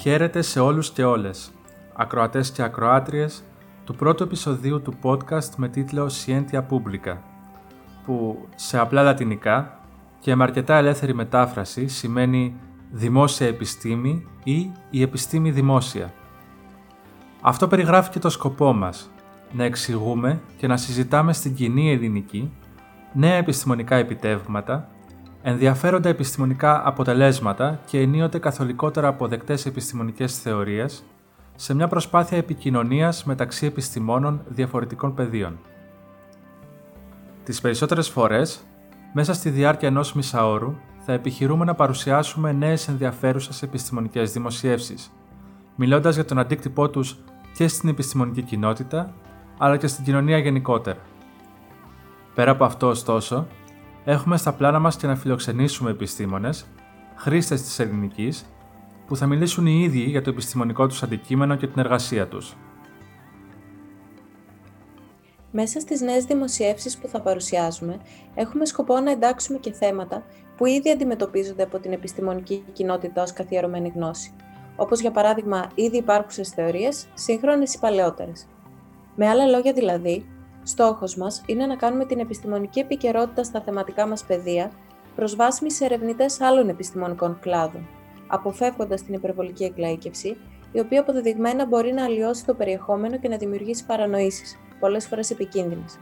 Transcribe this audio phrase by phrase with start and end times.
[0.00, 1.50] Χαίρετε σε όλους και όλες,
[1.94, 3.42] ακροατές και ακροάτριες
[3.84, 7.16] του πρώτου επεισοδίου του podcast με τίτλο Scientia Publica,
[8.04, 9.78] που σε απλά λατινικά
[10.20, 12.54] και με αρκετά ελεύθερη μετάφραση σημαίνει
[12.90, 16.12] δημόσια επιστήμη ή η επιστήμη δημόσια.
[17.40, 19.10] Αυτό περιγράφει και το σκοπό μας,
[19.52, 22.52] να εξηγούμε και να συζητάμε στην κοινή ελληνική
[23.12, 24.88] νέα επιστημονικά επιτεύγματα,
[25.42, 31.04] ενδιαφέροντα επιστημονικά αποτελέσματα και ενίοτε καθολικότερα αποδεκτές επιστημονικές θεωρίες
[31.56, 35.58] σε μια προσπάθεια επικοινωνίας μεταξύ επιστημόνων διαφορετικών πεδίων.
[37.44, 38.64] Τις περισσότερες φορές,
[39.12, 45.12] μέσα στη διάρκεια ενός μισάωρου, θα επιχειρούμε να παρουσιάσουμε νέες ενδιαφέρουσες επιστημονικές δημοσιεύσεις,
[45.76, 47.16] μιλώντας για τον αντίκτυπό τους
[47.54, 49.12] και στην επιστημονική κοινότητα,
[49.58, 50.98] αλλά και στην κοινωνία γενικότερα.
[52.34, 53.46] Πέρα από αυτό, ωστόσο,
[54.04, 56.66] έχουμε στα πλάνα μας και να φιλοξενήσουμε επιστήμονες,
[57.14, 58.46] χρήστες της ελληνικής,
[59.06, 62.56] που θα μιλήσουν οι ίδιοι για το επιστημονικό τους αντικείμενο και την εργασία τους.
[65.52, 68.00] Μέσα στις νέες δημοσιεύσεις που θα παρουσιάζουμε,
[68.34, 70.24] έχουμε σκοπό να εντάξουμε και θέματα
[70.56, 74.32] που ήδη αντιμετωπίζονται από την επιστημονική κοινότητα ως καθιερωμένη γνώση,
[74.76, 78.46] όπως για παράδειγμα ήδη υπάρχουσες θεωρίες, σύγχρονες ή παλαιότερες.
[79.16, 80.26] Με άλλα λόγια δηλαδή,
[80.70, 84.70] στόχος μας είναι να κάνουμε την επιστημονική επικαιρότητα στα θεματικά μας πεδία
[85.16, 87.88] προσβάσιμη σε ερευνητές άλλων επιστημονικών κλάδων,
[88.26, 90.36] αποφεύγοντας την υπερβολική εκλαίκευση,
[90.72, 95.98] η οποία αποδεδειγμένα μπορεί να αλλοιώσει το περιεχόμενο και να δημιουργήσει παρανοήσεις, πολλές φορές επικίνδυνες.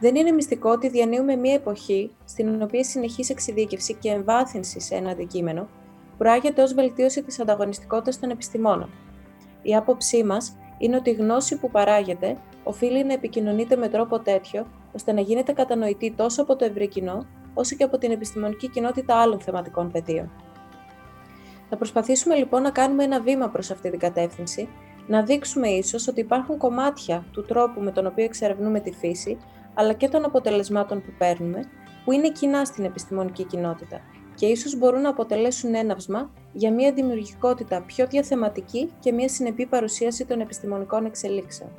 [0.00, 4.94] Δεν είναι μυστικό ότι διανύουμε μια εποχή στην οποία η συνεχής εξειδίκευση και εμβάθυνση σε
[4.94, 5.68] ένα αντικείμενο
[6.18, 8.90] προάγεται ως βελτίωση της ανταγωνιστικότητας των επιστημόνων.
[9.62, 14.66] Η άποψή μας είναι ότι η γνώση που παράγεται οφείλει να επικοινωνείται με τρόπο τέτοιο
[14.92, 19.16] ώστε να γίνεται κατανοητή τόσο από το ευρύ κοινό, όσο και από την επιστημονική κοινότητα
[19.16, 20.30] άλλων θεματικών πεδίων.
[21.68, 24.68] Θα προσπαθήσουμε λοιπόν να κάνουμε ένα βήμα προς αυτή την κατεύθυνση,
[25.06, 29.38] να δείξουμε ίσως ότι υπάρχουν κομμάτια του τρόπου με τον οποίο εξερευνούμε τη φύση,
[29.74, 31.64] αλλά και των αποτελεσμάτων που παίρνουμε,
[32.04, 34.00] που είναι κοινά στην επιστημονική κοινότητα
[34.34, 40.24] και ίσως μπορούν να αποτελέσουν έναυσμα για μια δημιουργικότητα πιο διαθεματική και μια συνεπή παρουσίαση
[40.24, 41.70] των επιστημονικών εξελίξεων.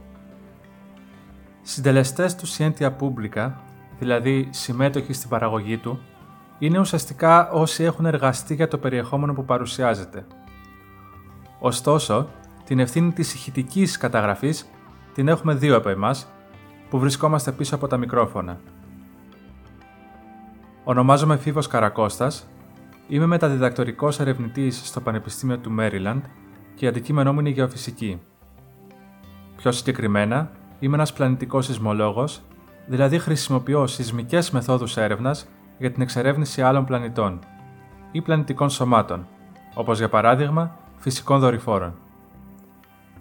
[1.62, 3.52] Συντελεστές του Scientia Publica,
[4.00, 6.00] δηλαδή συμμέτοχοι στην παραγωγή του,
[6.60, 10.26] είναι ουσιαστικά όσοι έχουν εργαστεί για το περιεχόμενο που παρουσιάζεται.
[11.60, 12.30] Ωστόσο,
[12.66, 14.70] την ευθύνη της ηχητικής καταγραφής
[15.14, 16.28] την έχουμε δύο από εμάς,
[16.90, 18.60] που βρισκόμαστε πίσω από τα μικρόφωνα.
[20.86, 22.48] Ονομάζομαι Φίβος Καρακώστας,
[23.08, 26.24] είμαι μεταδιδακτορικός ερευνητής στο Πανεπιστήμιο του Μέριλαντ
[26.76, 28.22] και η αντικείμενό μου είναι η γεωφυσική.
[29.58, 32.42] Πιο συγκεκριμένα, είμαι ένας πλανητικός σεισμολόγος,
[32.86, 37.40] δηλαδή χρησιμοποιώ σεισμικές μεθόδους έρευνας για την εξερεύνηση άλλων πλανητών
[38.12, 39.28] ή πλανητικών σωμάτων,
[39.74, 41.94] όπως για παράδειγμα φυσικών δορυφόρων.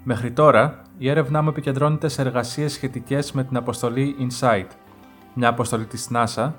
[0.05, 4.67] Μέχρι τώρα, η έρευνά μου επικεντρώνεται σε εργασίες σχετικές με την αποστολή InSight,
[5.35, 6.51] μια αποστολή της NASA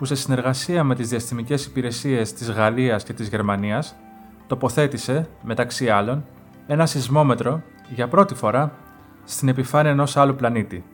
[0.00, 3.96] που σε συνεργασία με τις διαστημικές υπηρεσίες της Γαλλίας και της Γερμανίας
[4.46, 6.24] τοποθέτησε, μεταξύ άλλων,
[6.66, 7.62] ένα σεισμόμετρο
[7.94, 8.72] για πρώτη φορά
[9.24, 10.84] στην επιφάνεια ενός άλλου πλανήτη,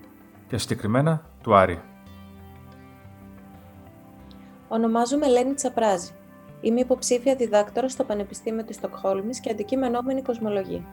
[0.48, 1.82] και συγκεκριμένα του Άρη.
[4.68, 6.10] Ονομάζομαι Ελένη Τσαπράζη.
[6.60, 10.84] Είμαι υποψήφια διδάκτορα στο Πανεπιστήμιο της Στοκχόλμης και αντικείμενόμενη κοσμολογία.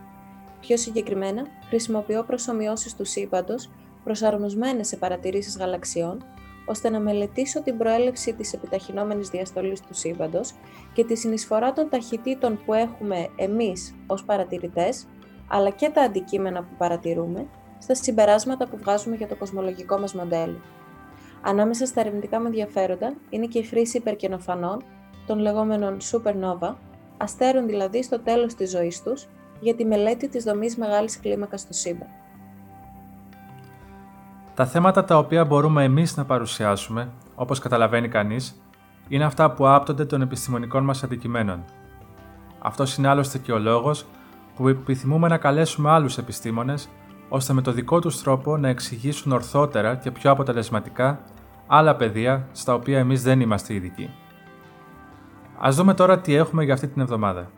[0.59, 3.69] Πιο συγκεκριμένα, χρησιμοποιώ προσωμιώσεις του σύμπαντος
[4.03, 6.25] προσαρμοσμένες σε παρατηρήσεις γαλαξιών,
[6.65, 10.54] ώστε να μελετήσω την προέλευση της επιταχυνόμενης διαστολής του σύμπαντος
[10.94, 15.07] και τη συνεισφορά των ταχυτήτων που έχουμε εμείς ως παρατηρητές,
[15.48, 20.60] αλλά και τα αντικείμενα που παρατηρούμε, στα συμπεράσματα που βγάζουμε για το κοσμολογικό μας μοντέλο.
[21.42, 24.83] Ανάμεσα στα ερευνητικά μου ενδιαφέροντα είναι και η χρήση υπερκενοφανών,
[25.25, 26.75] των λεγόμενων supernova,
[27.18, 29.27] αστέρων δηλαδή στο τέλος της ζωής τους,
[29.60, 32.07] για τη μελέτη της δομής μεγάλης κλίμακας στο σύμπαν.
[34.55, 38.61] Τα θέματα τα οποία μπορούμε εμείς να παρουσιάσουμε, όπως καταλαβαίνει κανείς,
[39.07, 41.63] είναι αυτά που άπτονται των επιστημονικών μας αντικειμένων.
[42.59, 44.05] Αυτός είναι άλλωστε και ο λόγος
[44.55, 46.89] που επιθυμούμε να καλέσουμε άλλους επιστήμονες,
[47.29, 51.19] ώστε με το δικό τους τρόπο να εξηγήσουν ορθότερα και πιο αποτελεσματικά
[51.67, 54.09] άλλα πεδία στα οποία εμείς δεν είμαστε ειδικοί.
[55.59, 57.51] Ας δούμε τώρα τι έχουμε για αυτή την εβδομάδα.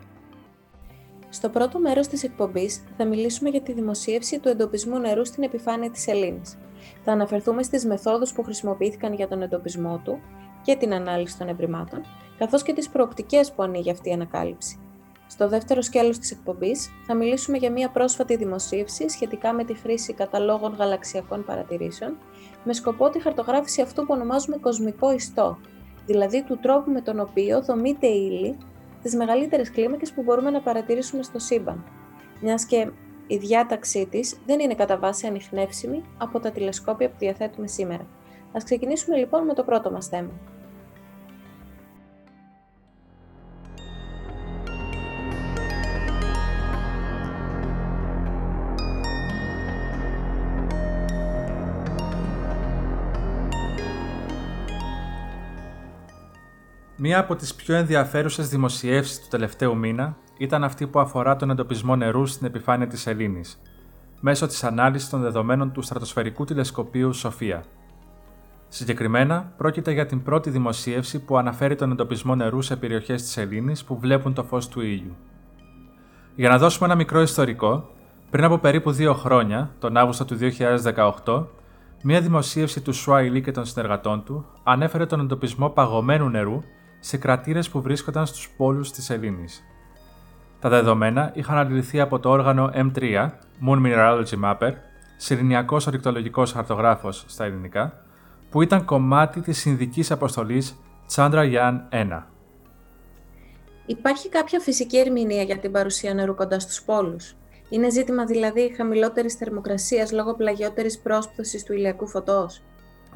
[1.30, 5.92] Στο πρώτο μέρος της εκπομπής θα μιλήσουμε για τη δημοσίευση του εντοπισμού νερού στην επιφάνεια
[5.92, 6.58] της Ελλήνης.
[7.04, 10.20] Θα αναφερθούμε στις μεθόδους που χρησιμοποιήθηκαν για τον εντοπισμό του
[10.62, 12.02] και την ανάλυση των ευρημάτων,
[12.38, 14.80] καθώς και τις προοπτικές που ανοίγει αυτή η ανακάλυψη.
[15.28, 20.14] Στο δεύτερο σκέλος της εκπομπής θα μιλήσουμε για μια πρόσφατη δημοσίευση σχετικά με τη χρήση
[20.14, 22.18] καταλόγων γαλαξιακών παρατηρήσεων
[22.64, 25.58] με σκοπό τη χαρτογράφηση αυτού που ονομάζουμε κοσμικό ιστό,
[26.06, 28.58] δηλαδή του τρόπου με τον οποίο δομείται η ύλη
[29.02, 31.84] τις μεγαλύτερες κλίμακες που μπορούμε να παρατηρήσουμε στο σύμπαν,
[32.42, 32.92] μιας και
[33.28, 38.08] η διάταξή της δεν είναι κατά βάση ανιχνεύσιμη από τα τηλεσκόπια που διαθέτουμε σήμερα.
[38.52, 40.32] Ας ξεκινήσουμε λοιπόν με το πρώτο μας θέμα.
[56.98, 61.96] Μία από τις πιο ενδιαφέρουσες δημοσιεύσεις του τελευταίου μήνα ήταν αυτή που αφορά τον εντοπισμό
[61.96, 63.62] νερού στην επιφάνεια της Ελλήνης,
[64.20, 67.64] μέσω της ανάλυσης των δεδομένων του στρατοσφαιρικού τηλεσκοπίου Σοφία.
[68.68, 73.84] Συγκεκριμένα, πρόκειται για την πρώτη δημοσίευση που αναφέρει τον εντοπισμό νερού σε περιοχές της Ελλήνης
[73.84, 75.16] που βλέπουν το φως του ήλιου.
[76.36, 77.90] Για να δώσουμε ένα μικρό ιστορικό,
[78.30, 80.38] πριν από περίπου δύο χρόνια, τον Αύγουστο του
[81.26, 81.46] 2018,
[82.04, 86.62] μία δημοσίευση του Σουάιλι και των συνεργατών του ανέφερε τον εντοπισμό παγωμένου νερού
[87.00, 89.64] σε κρατήρες που βρίσκονταν στους πόλους της Ελλήνης.
[90.60, 93.30] Τα δεδομένα είχαν αντιληφθεί από το όργανο M3,
[93.68, 94.72] Moon Mineralogy Mapper,
[95.18, 97.94] σιρηνιακός ορυκτολογικός χαρτογράφος στα ελληνικά,
[98.50, 100.80] που ήταν κομμάτι της συνδικής αποστολής
[101.16, 102.24] Chandrayaan 1.
[103.86, 107.36] Υπάρχει κάποια φυσική ερμηνεία για την παρουσία νερού κοντά στους πόλους;
[107.70, 112.62] Είναι ζήτημα δηλαδή χαμηλότερης θερμοκρασίας λόγω πλαγιότερης πρόσπτωσης του ηλιακού φωτός;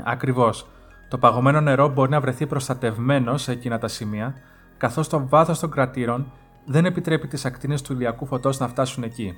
[0.04, 0.68] Ακριβώς.
[1.10, 4.34] Το παγωμένο νερό μπορεί να βρεθεί προστατευμένο σε εκείνα τα σημεία,
[4.78, 6.32] καθώς το βάθος των κρατήρων
[6.72, 9.34] δεν επιτρέπει τις ακτίνες του ηλιακού φωτός να φτάσουν εκεί.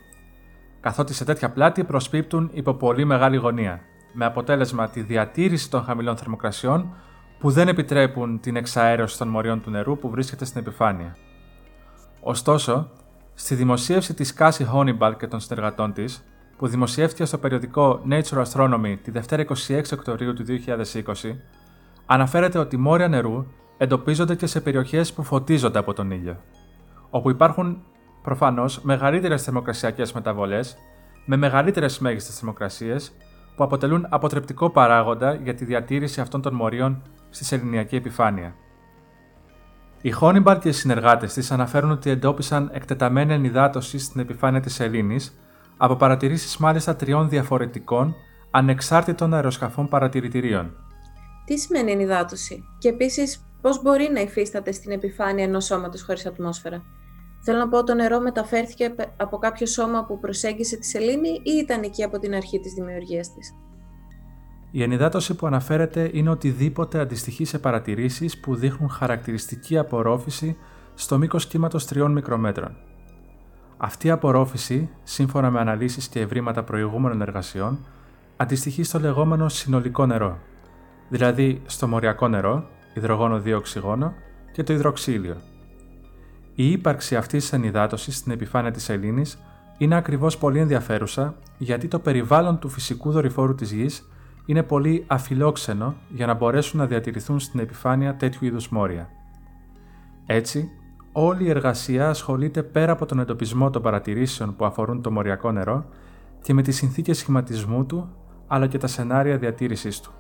[0.80, 3.82] Καθότι σε τέτοια πλάτη προσπίπτουν υπό πολύ μεγάλη γωνία,
[4.14, 6.94] με αποτέλεσμα τη διατήρηση των χαμηλών θερμοκρασιών
[7.40, 11.16] που δεν επιτρέπουν την εξαέρωση των μορίων του νερού που βρίσκεται στην επιφάνεια.
[12.22, 12.90] Ωστόσο,
[13.34, 16.24] στη δημοσίευση της Casey Honniball και των συνεργατών της,
[16.58, 21.36] που δημοσιεύτηκε στο περιοδικό Nature Astronomy τη Δευτέρα 26 Οκτωβρίου του 2020,
[22.06, 23.46] αναφέρεται ότι μόρια νερού
[23.78, 26.38] εντοπίζονται και σε περιοχές που φωτίζονται από τον ήλιο,
[27.12, 27.84] όπου υπάρχουν
[28.24, 30.78] προφανώς μεγαλύτερες θερμοκρασιακές μεταβολές
[31.26, 33.12] με μεγαλύτερες μέγιστες θερμοκρασίες
[33.56, 38.56] που αποτελούν αποτρεπτικό παράγοντα για τη διατήρηση αυτών των μορίων στη σεληνιακή επιφάνεια.
[40.02, 45.20] Οι Χόνιμπαλ και οι συνεργάτες της αναφέρουν ότι εντόπισαν εκτεταμένη ενυδάτωση στην επιφάνεια της Σελήνη
[45.78, 48.16] από παρατηρήσεις μάλιστα τριών διαφορετικών
[48.52, 50.76] ανεξάρτητων αεροσκαφών παρατηρητηρίων,
[51.46, 56.84] τι σημαίνει ενυδάτωση και επίσης πώς μπορεί να υφίσταται στην επιφάνεια ενός σώματος χωρίς ατμόσφαιρα;
[57.44, 61.84] Θέλω να πω, το νερό μεταφέρθηκε από κάποιο σώμα που προσέγγισε τη σελήνη ή ήταν
[61.84, 63.54] εκεί από την αρχή της δημιουργίας της;
[64.72, 70.58] Η ενυδάτωση που αναφέρεται είναι οτιδήποτε αντιστοιχεί σε παρατηρήσεις που δείχνουν χαρακτηριστική απορρόφηση
[70.94, 72.78] στο μήκος κύματος 3 μικρομέτρων.
[73.78, 77.86] Αυτή η απορρόφηση, σύμφωνα με αναλύσεις και ευρήματα προηγούμενων εργασιών,
[78.38, 80.38] αντιστοιχεί στο λεγόμενο συνολικό νερό,
[81.10, 84.14] δηλαδή στο μοριακό νερό, υδρογόνο 2 οξυγόνο
[84.52, 85.36] και το υδροξύλιο.
[86.56, 89.38] Η ύπαρξη αυτής της ενυδάτωσης στην επιφάνεια της Ελλήνης
[89.78, 94.10] είναι ακριβώς πολύ ενδιαφέρουσα γιατί το περιβάλλον του φυσικού δορυφόρου της γης
[94.46, 99.10] είναι πολύ αφιλόξενο για να μπορέσουν να διατηρηθούν στην επιφάνεια τέτοιου είδους μόρια.
[100.26, 100.70] Έτσι,
[101.12, 105.86] όλη η εργασία ασχολείται πέρα από τον εντοπισμό των παρατηρήσεων που αφορούν το μοριακό νερό
[106.42, 108.16] και με τις συνθήκες σχηματισμού του,
[108.48, 110.12] αλλά και τα σενάρια διατήρησής του.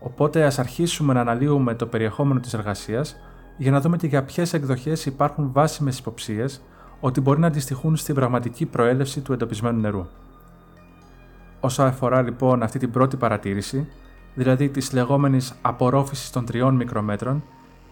[0.00, 3.16] Οπότε ας αρχίσουμε να αναλύουμε το περιεχόμενο της εργασίας
[3.56, 6.62] για να δούμε και για ποιες εκδοχές υπάρχουν βάσιμες υποψίες
[7.00, 10.06] ότι μπορεί να αντιστοιχούν στην πραγματική προέλευση του εντοπισμένου νερού.
[11.60, 13.88] Όσο αφορά λοιπόν αυτή την πρώτη παρατήρηση,
[14.34, 17.44] δηλαδή της λεγόμενης απορρόφησης των τριών μικρομέτρων,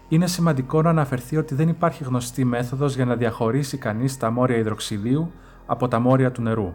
[0.09, 4.57] είναι σημαντικό να αναφερθεί ότι δεν υπάρχει γνωστή μέθοδος για να διαχωρίσει κανείς τα μόρια
[4.57, 5.31] υδροξυλίου
[5.65, 6.73] από τα μόρια του νερού.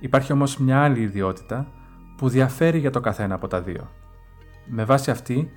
[0.00, 1.66] Υπάρχει όμως μια άλλη ιδιότητα
[2.16, 3.90] που διαφέρει για το καθένα από τα δύο.
[4.66, 5.50] Με βάση αυτή,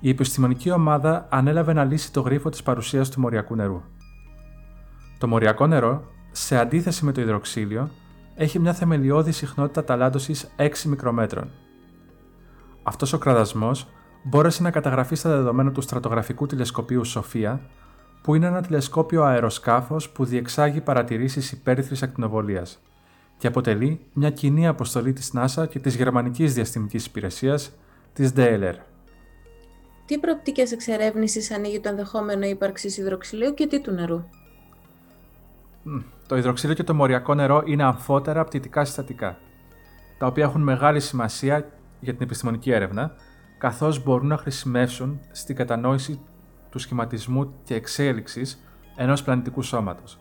[0.00, 3.82] η επιστημονική ομάδα ανέλαβε να λύσει το γρίφο της παρουσίας του μοριακού νερού.
[5.18, 7.90] Το μοριακό νερό, σε αντίθεση με το υδροξύλιο,
[8.34, 11.50] έχει μια θεμελιώδη συχνότητα ταλάντωσης 6 μικρομέτρων.
[12.82, 13.86] Αυτός ο κραδασμός
[14.22, 17.60] μπόρεσε να καταγραφεί στα δεδομένα του στρατογραφικού τηλεσκοπίου Σοφία,
[18.22, 22.80] που είναι ένα τηλεσκόπιο αεροσκάφος που διεξάγει παρατηρήσεις υπέρυθρης ακτινοβολίας
[23.40, 27.72] και αποτελεί μια κοινή αποστολή της NASA και της Γερμανικής Διαστημικής Υπηρεσίας
[28.12, 28.74] της DLR.
[30.10, 34.24] Τι προοπτικές εξερεύνησης ανοίγει το ενδεχόμενο ύπαρξης υδροξυλίου και τι του νερού;
[36.26, 39.38] Το υδροξύλιο και το μοριακό νερό είναι αμφότερα πτυτικά συστατικά,
[40.18, 43.14] τα οποία έχουν μεγάλη σημασία για την επιστημονική έρευνα,
[43.58, 46.20] καθώς μπορούν να χρησιμεύσουν στην κατανόηση
[46.70, 48.64] του σχηματισμού και εξέλιξης
[48.96, 50.18] ενός πλανητικού σώματος.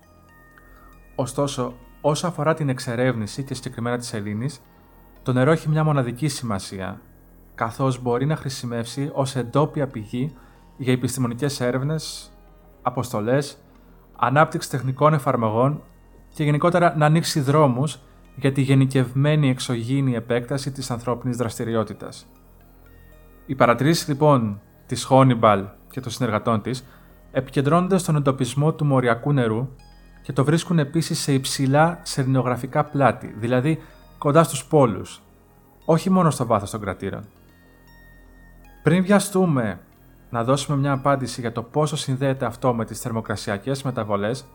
[1.15, 4.61] Ωστόσο, όσο αφορά την εξερεύνηση και συγκεκριμένα της σελήνης,
[5.23, 7.01] το νερό έχει μια μοναδική σημασία
[7.59, 10.35] καθώς μπορεί να χρησιμεύσει ως εντόπια πηγή
[10.77, 12.31] για επιστημονικές έρευνες
[12.81, 13.57] αποστολές,
[14.15, 15.81] ανάπτυξη τεχνικών εφαρμογών
[16.33, 17.99] και γενικότερα να ανοίξει δρόμους
[18.35, 22.25] για τη γενικευμένη εξωγήινη επέκταση της ανθρώπινης δραστηριότητας.
[23.45, 26.85] Οι παρατηρήσεις λοιπόν της Χόνιμπαλ και των συνεργατών της
[27.31, 29.67] επικεντρώνονται στον εντοπισμό του μοριακού νερού
[30.21, 33.79] και το βρίσκουν επίσης σε υψηλά σερνιογραφικά πλάτη, δηλαδή
[34.17, 35.21] κοντά στους πόλους,
[35.85, 37.23] όχι μόνο στο βάθος των κρατήρων.
[38.83, 39.79] Πριν βιαστούμε
[40.29, 44.45] να δώσουμε μια απάντηση για το πόσο συνδέεται αυτό με τις θερμοκρασιακές μεταβολές,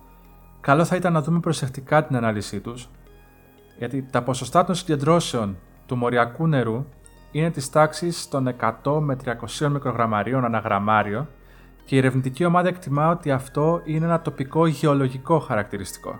[0.60, 2.88] καλό θα ήταν να δούμε προσεκτικά την ανάλυση τους,
[3.78, 6.84] γιατί τα ποσοστά των συγκεντρώσεων του μοριακού νερού
[7.32, 9.16] είναι της τάξης των 100 με
[9.60, 11.28] 300 μικρογραμμαρίων αναγραμμάριο
[11.84, 16.18] και η ερευνητική ομάδα εκτιμά ότι αυτό είναι ένα τοπικό γεωλογικό χαρακτηριστικό.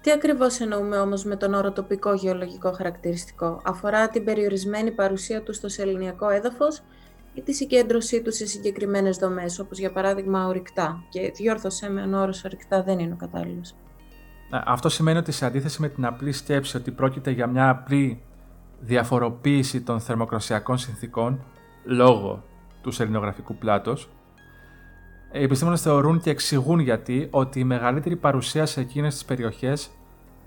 [0.00, 5.54] Τι ακριβώς εννοούμε όμως με τον όρο τοπικό γεωλογικό χαρακτηριστικό; Αφορά την περιορισμένη παρουσία του
[5.54, 6.82] στο σεληνιακό έδαφος
[7.34, 11.04] ή τη συγκέντρωσή τους σε συγκεκριμένες δομές, όπως για παράδειγμα ορυκτά.
[11.08, 13.74] Και διόρθωσέ με αν ο όρος ορυκτά δεν είναι ο κατάλληλος.
[14.50, 18.22] Αυτό σημαίνει ότι σε αντίθεση με την απλή σκέψη ότι πρόκειται για μια απλή
[18.80, 21.44] διαφοροποίηση των θερμοκρασιακών συνθήκων
[21.84, 22.44] λόγω
[22.82, 24.08] του σελινογραφικού πλάτος,
[25.32, 29.90] οι επιστήμονες θεωρούν και εξηγούν γιατί ότι η μεγαλύτερη παρουσία σε εκείνες τις περιοχές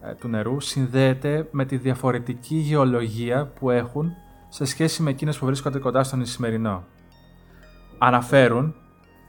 [0.01, 4.13] ε, του νερού συνδέεται με τη διαφορετική γεωλογία που έχουν
[4.53, 6.83] σε σχέση με εκείνες που βρίσκονται κοντά στον Ισημερινό.
[7.97, 8.75] Αναφέρουν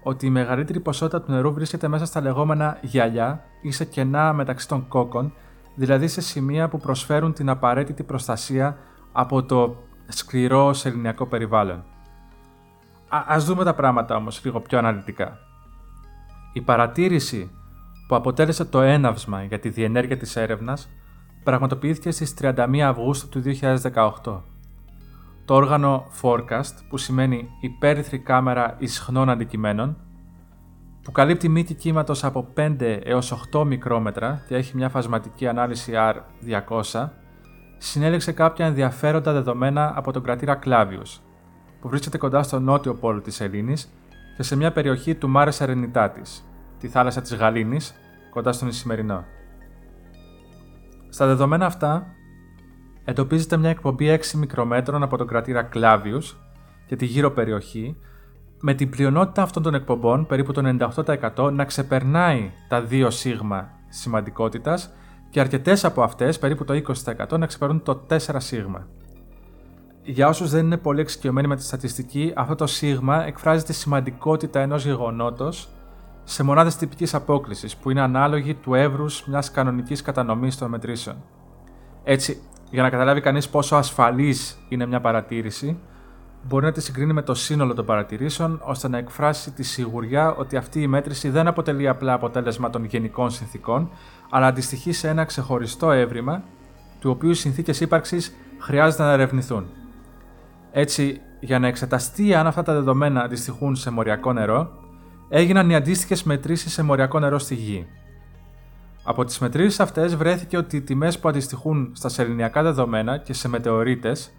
[0.02, 4.68] ότι η μεγαλύτερη ποσότητα του νερού βρίσκεται μέσα στα λεγόμενα γυαλιά ή σε κενά μεταξύ
[4.68, 5.32] των κόκκων,
[5.74, 8.76] δηλαδή σε σημεία που προσφέρουν την απαραίτητη προστασία
[9.12, 9.76] από το
[10.08, 11.84] σκληρό σεληνιακό περιβάλλον.
[13.08, 15.38] Α ας δούμε τα πράγματα όμως λίγο πιο αναλυτικά.
[16.52, 17.50] Η παρατήρηση
[18.08, 20.88] που αποτέλεσε το έναυσμα για τη διενέργεια της έρευνας
[21.44, 23.42] πραγματοποιήθηκε στις 31 Αυγούστου του
[24.22, 24.53] 2018.
[25.44, 29.96] Το όργανο Forecast, που σημαίνει υπέρυθρη κάμερα ισχνών αντικειμένων,
[31.02, 37.08] που καλύπτει μήκη κύματος από 5 έως 8 μικρόμετρα και έχει μια φασματική ανάλυση R200,
[37.78, 41.20] συνέλεξε κάποια ενδιαφέροντα δεδομένα από τον κρατήρα Κλάβιους,
[41.80, 43.92] που βρίσκεται κοντά στο νότιο πόλο της Ελλήνης
[44.36, 46.48] και σε μια περιοχή του Μάρε Αρενιτάτης,
[46.78, 47.94] τη θάλασσα της Γαλήνης,
[48.30, 49.24] κοντά στον Ισημερινό.
[51.08, 52.13] Στα δεδομένα αυτά,
[53.04, 56.36] εντοπίζεται μια εκπομπή 6 μικρομέτρων από τον κρατήρα Κλάβιους
[56.86, 57.96] και τη γύρω περιοχή,
[58.60, 60.76] με την πλειονότητα αυτών των εκπομπών, περίπου το
[61.36, 64.92] 98%, να ξεπερνάει τα 2 σίγμα σημαντικότητας
[65.30, 68.86] και αρκετές από αυτές, περίπου το 20%, να ξεπερνούν το 4 σίγμα.
[70.02, 74.60] Για όσους δεν είναι πολύ εξοικειωμένοι με τη στατιστική, αυτό το σίγμα εκφράζει τη σημαντικότητα
[74.60, 75.68] ενός γεγονότος
[76.24, 81.16] σε μονάδες τυπικής απόκλησης, που είναι ανάλογη του εύρους μιας κανονικής κατανομής των μετρήσεων.
[82.04, 82.40] Έτσι,
[82.70, 85.78] για να καταλάβει κανείς πόσο ασφαλής είναι μια παρατήρηση,
[86.48, 90.56] μπορεί να τη συγκρίνει με το σύνολο των παρατηρήσεων, ώστε να εκφράσει τη σιγουριά ότι
[90.56, 93.90] αυτή η μέτρηση δεν αποτελεί απλά αποτέλεσμα των γενικών συνθήκων,
[94.30, 96.42] αλλά αντιστοιχεί σε ένα ξεχωριστό έβριμα,
[97.00, 99.66] του οποίου οι συνθήκες ύπαρξης χρειάζεται να ερευνηθούν.
[100.72, 104.70] Έτσι, για να εξεταστεί αν αυτά τα δεδομένα αντιστοιχούν σε μοριακό νερό,
[105.28, 107.86] έγιναν οι αντίστοιχες μετρήσεις σε μοριακό νερό στη γη.
[109.06, 113.48] Από τις μετρήσεις αυτές βρέθηκε ότι οι τιμές που αντιστοιχούν στα σεληνιακά δεδομένα και σε
[113.48, 114.32] μετεωρίτες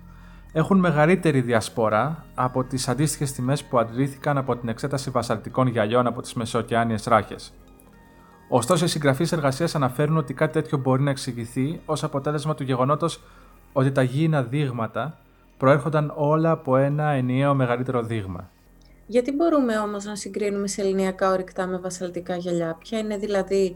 [0.54, 6.22] έχουν μεγαλύτερη διασπορά από τις αντίστοιχες τιμές που αντλήθηκαν από την εξέταση βασαλτικών γυαλιών από
[6.22, 7.54] τις μεσοοκεάνιε ράχες.
[8.50, 13.22] Ωστόσο, οι συγγραφείς εργασίας αναφέρουν ότι κάτι τέτοιο μπορεί να εξηγηθεί ως αποτέλεσμα του γεγονότος
[13.74, 15.18] ότι τα γήινα δείγματα
[15.58, 18.50] προέρχονταν όλα από ένα ενιαίο μεγαλύτερο δείγμα.
[19.08, 23.76] Γιατί μπορούμε όμως να συγκρίνουμε σεληνιακά ορυκτά με βασαλτικά γυαλιά, ποια είναι δηλαδή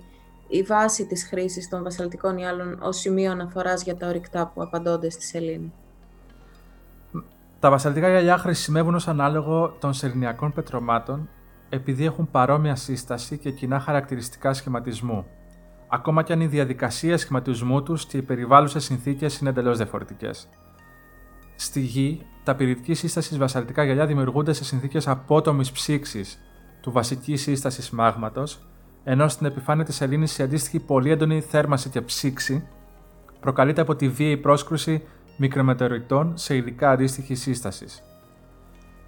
[0.49, 4.61] η βάση της χρήσης των βασαλτικών ή άλλων ως σημείο αναφοράς για τα ορυκτά που
[4.61, 5.73] απαντώνται στη σελήνη.
[7.59, 11.29] Τα βασαλτικά γυαλιά χρησιμεύουν ως ανάλογο των σεληνιακών πετρωμάτων
[11.69, 15.25] επειδή έχουν παρόμοια σύσταση και κοινά χαρακτηριστικά σχηματισμού,
[15.87, 20.49] ακόμα και αν η διαδικασία σχηματισμού τους και οι περιβάλλουσες συνθήκες είναι εντελώς διαφορετικές.
[21.55, 26.39] Στη γη, τα πυρητική σύσταση βασαλτικά γυαλιά δημιουργούνται σε συνθήκες απότομης ψήξης
[26.81, 28.68] του βασικής σύστασης μάγματος,
[29.03, 32.67] ενώ στην επιφάνεια της Ελλήνης η αντίστοιχη πολύ έντονη θέρμανση και ψήξη
[33.39, 35.03] προκαλείται από τη βίαιη πρόσκρουση
[35.37, 38.03] μικρομετεωρητών σε υλικά αντίστοιχη σύστασης.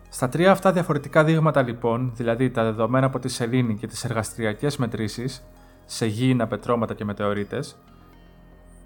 [0.09, 4.77] Στα τρία αυτά διαφορετικά δείγματα λοιπόν, δηλαδή τα δεδομένα από τη σελήνη και τις εργαστηριακές
[4.77, 5.43] μετρήσεις
[5.85, 7.77] σε γήινα πετρώματα και μετεωρίτες,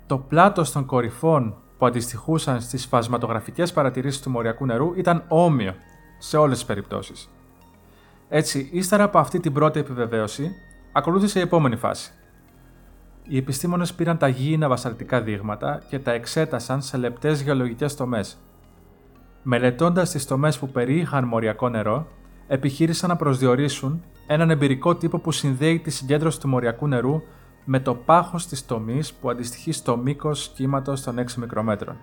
[0.07, 5.75] το πλάτος των κορυφών που αντιστοιχούσαν στις φασματογραφικές παρατηρήσεις του μοριακού νερού ήταν όμοιο
[6.17, 7.29] σε όλες τις περιπτώσεις.
[8.29, 10.51] Έτσι, ύστερα από αυτή την πρώτη επιβεβαίωση,
[10.97, 12.11] ακολούθησε η επόμενη φάση.
[13.23, 18.37] Οι επιστήμονες πήραν τα γήινα βασαλτικά δείγματα και τα εξέτασαν σε λεπτές γεωλογικές τομές.
[19.43, 22.07] Μελετώντας τις τομές που περιείχαν μοριακό νερό,
[22.47, 27.21] επιχείρησαν να προσδιορίσουν έναν εμπειρικό τύπο που συνδέει τη συγκέντρωση του μοριακού νερού
[27.65, 31.97] με το πάχος της τομής που αντιστοιχεί στο μήκος κύματος των 6 μικρομέτρων.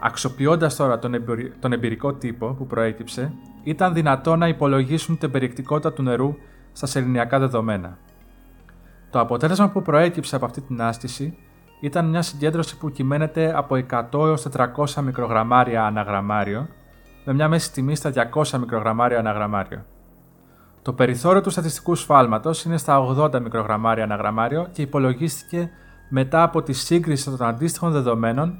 [0.00, 1.24] Αξιοποιώντας τώρα τον,
[1.60, 6.36] τον εμπειρικό τύπο που προέκυψε, ήταν δυνατό να υπολογίσουν την περιεκτικότητα του νερού
[6.72, 7.98] στα σεληνιακά δεδομένα.
[9.10, 11.38] Το αποτέλεσμα που προέκυψε από αυτή την άσκηση
[11.80, 16.68] ήταν μια συγκέντρωση που κυμαίνεται από 100 έως 400 μικρογραμμάρια αναγραμμάριο,
[17.24, 19.84] με μια μέση τιμή στα 200 μικρογραμμάρια αναγραμμάριο.
[20.82, 25.70] Το περιθώριο του στατιστικού σφάλματος είναι στα 80 μικρογραμμάρια αναγραμμάριο και υπολογίστηκε
[26.08, 28.58] μετά από τη σύγκριση των αντίστοιχων δεδομένων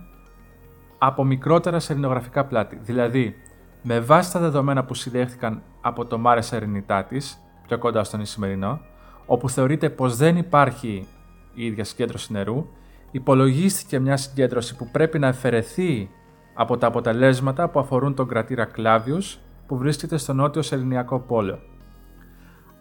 [0.98, 2.78] από μικρότερα σελινογραφικά πλάτη.
[2.82, 3.34] Δηλαδή,
[3.82, 7.36] με βάση τα δεδομένα που συλλέχθηκαν από το Mare Serenitatis,
[7.72, 8.80] πιο κοντά στον Ισημερινό,
[9.26, 11.06] όπου θεωρείται πως δεν υπάρχει
[11.54, 12.66] η ίδια συγκέντρωση νερού,
[13.10, 16.10] υπολογίστηκε μια συγκέντρωση που πρέπει να αφαιρεθεί
[16.54, 21.58] από τα αποτελέσματα που αφορούν τον κρατήρα Κλάβιους που βρίσκεται στο νότιο Σεληνιακό πόλο.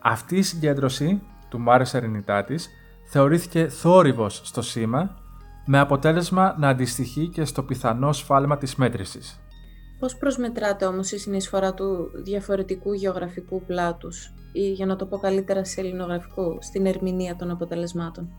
[0.01, 2.61] Αυτή η συγκέντρωση του Mare Serenitatis
[3.05, 5.15] θεωρήθηκε θόρυβος στο σήμα
[5.65, 9.39] με αποτέλεσμα να αντιστοιχεί και στο πιθανό σφάλμα της μέτρησης.
[10.01, 15.63] Πώς προσμετράται όμως η συνεισφορά του διαφορετικού γεωγραφικού πλάτους ή για να το πω καλύτερα
[15.63, 18.29] σε ελληνογραφικού στην ερμηνεία των αποτελεσμάτων;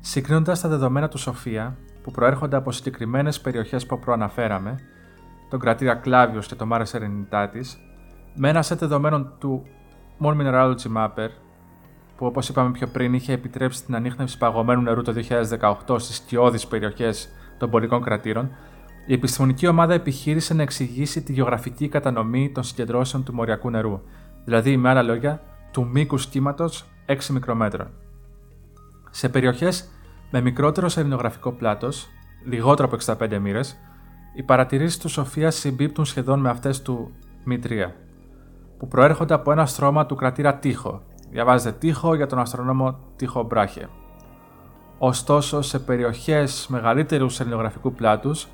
[0.00, 4.78] Συγκρίνοντας τα δεδομένα του Σοφία, που προέρχονται από συγκεκριμένες περιοχές που προαναφέραμε,
[5.50, 7.66] τον κρατήρα Κλάβιος και το Mare Serenitatis,
[8.34, 9.62] με ένα set δεδομένων του
[10.20, 11.28] More Mineralogy Mapper,
[12.16, 15.14] που όπως είπαμε πιο πριν είχε επιτρέψει την ανείχνευση παγωμένου νερού το
[15.88, 18.50] 2018 στις σκιώδεις περιοχές των πολικών κρατήρων,
[19.10, 24.00] η επιστημονική ομάδα επιχείρησε να εξηγήσει τη γεωγραφική κατανομή των συγκεντρώσεων του μοριακού νερού,
[24.44, 27.88] δηλαδή με άλλα λόγια, του μήκου κύματος 6 μικρομέτρων.
[29.10, 29.88] Σε περιοχές
[30.30, 32.08] με μικρότερο σερινογραφικό πλάτος,
[32.44, 33.76] λιγότερο από 65 μοίρες,
[34.36, 37.10] οι παρατηρήσεις του Σοφία συμπίπτουν σχεδόν με αυτές του
[37.44, 37.94] Μητρία,
[38.78, 41.02] που προέρχονται από ένα στρώμα του κρατήρα Τείχο.
[41.30, 43.88] Διαβάζετε Τείχο για τον αστρονόμο Τείχο Μπράχε.
[44.98, 48.48] Ωστόσο, σε περιοχές μεγαλύτερου σερινογραφικού πλάτους,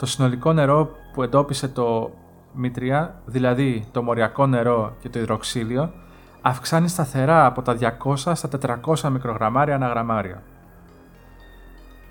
[0.00, 2.12] το συνολικό νερό που εντόπισε το
[2.52, 5.92] Μήτρια, δηλαδή το μοριακό νερό και το υδροξύλιο,
[6.40, 10.42] αυξάνει σταθερά από τα 200 στα 400 μικρογραμμάρια αναγραμμάριο.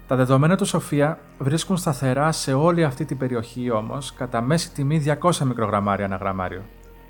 [0.08, 5.04] Τα δεδομένα του Σοφία βρίσκουν σταθερά σε όλη αυτή την περιοχή όμως κατά μέση τιμή
[5.22, 6.62] 200 μικρογραμμάρια αναγραμμάριο,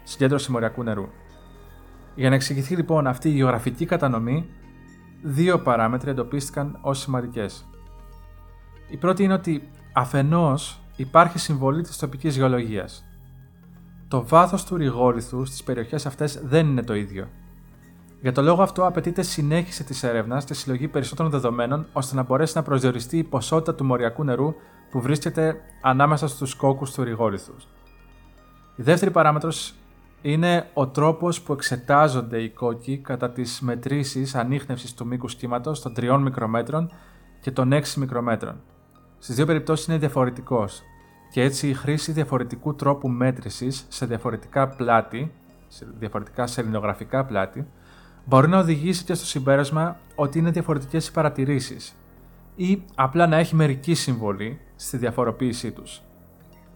[0.04, 1.08] συγκέντρωση μοριακού νερού.
[2.16, 4.50] Για να εξηγηθεί λοιπόν αυτή η γεωγραφική κατανομή,
[5.24, 7.66] δύο παράμετροι εντοπίστηκαν ως σημαντικές.
[8.90, 13.04] Η πρώτη είναι ότι αφενός υπάρχει συμβολή της τοπικής γεωλογίας,
[14.08, 17.28] το βάθος του ρηγόλιθου στις περιοχές αυτές δεν είναι το ίδιο.
[18.22, 22.54] Για το λόγο αυτό, απαιτείται συνέχιση της έρευνας και συλλογή περισσότερων δεδομένων ώστε να μπορέσει
[22.56, 24.54] να προσδιοριστεί η ποσότητα του μοριακού νερού
[24.90, 27.54] που βρίσκεται ανάμεσα στους κόκκους του ρηγόλιθου.
[28.76, 29.74] Η δεύτερη παράμετρος
[30.22, 35.94] είναι ο τρόπος που εξετάζονται οι κόκκι κατά τις μετρήσεις ανείχνευσης του μήκους κύματος των
[35.98, 36.92] 3 μικρομέτρων
[37.42, 38.62] και των 6 μικρομέτρων.
[39.20, 40.84] Στις δύο περιπτώσεις είναι διαφορετικός,
[41.32, 45.32] και έτσι η χρήση διαφορετικού τρόπου μέτρησης σε διαφορετικά πλάτη,
[45.68, 47.68] σε διαφορετικά σελινογραφικά πλάτη,
[48.26, 51.96] μπορεί να οδηγήσει και στο συμπέρασμα ότι είναι διαφορετικές οι παρατηρήσεις
[52.56, 56.02] ή απλά να έχει μερική συμβολή στη διαφοροποίησή τους.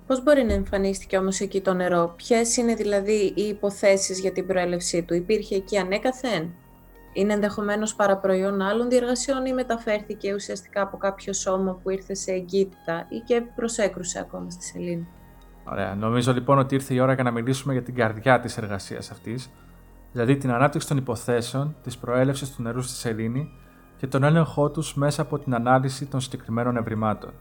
[0.08, 4.48] Πώς μπορεί να εμφανίστηκε όμως εκεί το νερό, ποιες είναι δηλαδή οι υποθέσεις για την
[4.48, 6.54] προέλευσή του, υπήρχε εκεί ανέκαθεν;
[7.14, 13.06] Είναι ενδεχομένως παραπροϊόν άλλων διεργασιών ή μεταφέρθηκε ουσιαστικά από κάποιο σώμα που ήρθε σε εγκύτητα
[13.10, 15.08] ή και προσέκρουσε ακόμα στη σελήνη.
[15.64, 15.96] Ωραία.
[15.96, 19.50] Νομίζω λοιπόν ότι ήρθε η ώρα για να μιλήσουμε για την καρδιά της εργασίας αυτής,
[20.12, 23.52] δηλαδή την ανάπτυξη των υποθέσεων της προέλευσης του νερού στη σελήνη
[23.98, 27.32] και τον έλεγχό τους μέσα από την ανάλυση των συγκεκριμένων ευρημάτων.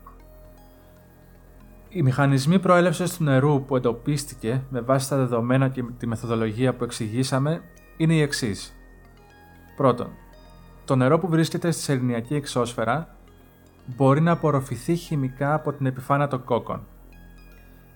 [1.89, 6.85] Οι μηχανισμοί προέλευσης του νερού που εντοπίστηκε με βάση τα δεδομένα και τη μεθοδολογία που
[6.85, 7.63] εξηγήσαμε
[7.97, 8.77] είναι οι εξής.
[9.77, 10.11] Πρώτον,
[10.85, 13.09] το νερό που βρίσκεται στη σεληνιακή εξώσφαιρα
[13.87, 16.87] μπορεί να απορροφηθεί χημικά από την επιφάνεια των κόκκων.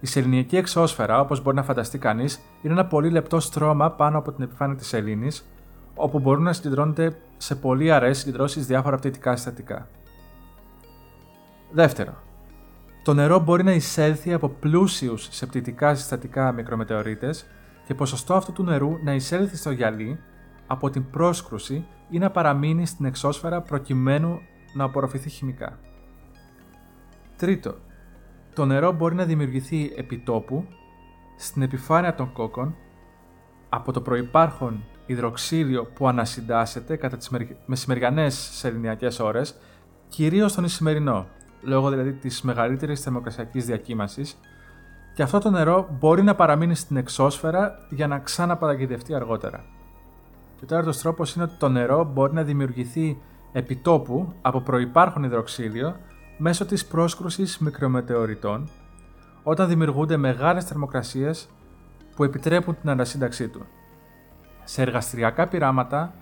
[0.01, 4.33] Η σεληνιακή εξώσφαιρα, όπως μπορεί να φανταστεί κανείς, είναι ένα πολύ λεπτό στρώμα πάνω από
[4.33, 5.49] την επιφάνεια της σελήνης,
[5.95, 9.89] όπου μπορούν να συγκεντρώνονται σε πολύ αραιές συγκεντρώσεις διάφορα πτυτικά συστατικά.
[11.71, 12.15] Δεύτερο,
[13.03, 17.31] το νερό μπορεί να εισέλθει από πλούσιους σε πτυτικά συστατικά μικρομετεωρίτε
[17.87, 20.19] και ποσοστό αυτού του νερού να εισέλθει στο γυαλί
[20.66, 24.40] από την πρόσκρουση ή να παραμείνει στην εξώσφαιρα προκειμένου
[24.74, 25.79] να απορροφηθεί χημικά.
[27.37, 27.74] Τρίτο,
[28.55, 30.66] το νερό μπορεί να δημιουργηθεί επιτόπου,
[31.37, 32.76] στην επιφάνεια των κόκκων,
[33.68, 37.31] από το προϋπάρχον υδροξύλιο που ανασυντάσσεται κατά τις
[37.66, 39.57] μεσημεριανές σεληνιακές ώρες,
[40.09, 41.26] κυρίως τον Ισημερινό,
[41.62, 44.40] λόγω δηλαδή της μεγαλύτερης θερμοκρασιακής διακύμασης,
[45.14, 49.64] και αυτό το νερό μπορεί να παραμείνει στην εξώσφαιρα για να ξαναπαραγγελευτεί αργότερα.
[50.57, 53.19] Και ο τέταρτος τρόπος είναι ότι το νερό μπορεί να δημιουργηθεί
[53.53, 55.97] επιτόπου από προϋπάρχον υδροξύλιο
[56.38, 58.69] μέσω της πρόσκρουσης μικρομετεωρητών
[59.42, 61.49] όταν δημιουργούνται μεγάλες θερμοκρασίες
[62.16, 63.66] που επιτρέπουν την ανασύνταξή του.
[64.64, 66.14] Σε εργαστηριακά πειράματα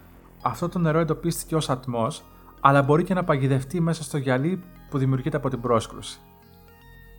[0.43, 2.25] αυτό το νερό εντοπίστηκε ως ατμός
[2.61, 6.21] αλλά μπορεί και να παγιδευτεί μέσα στο γυαλί που δημιουργείται από την πρόσκρουση.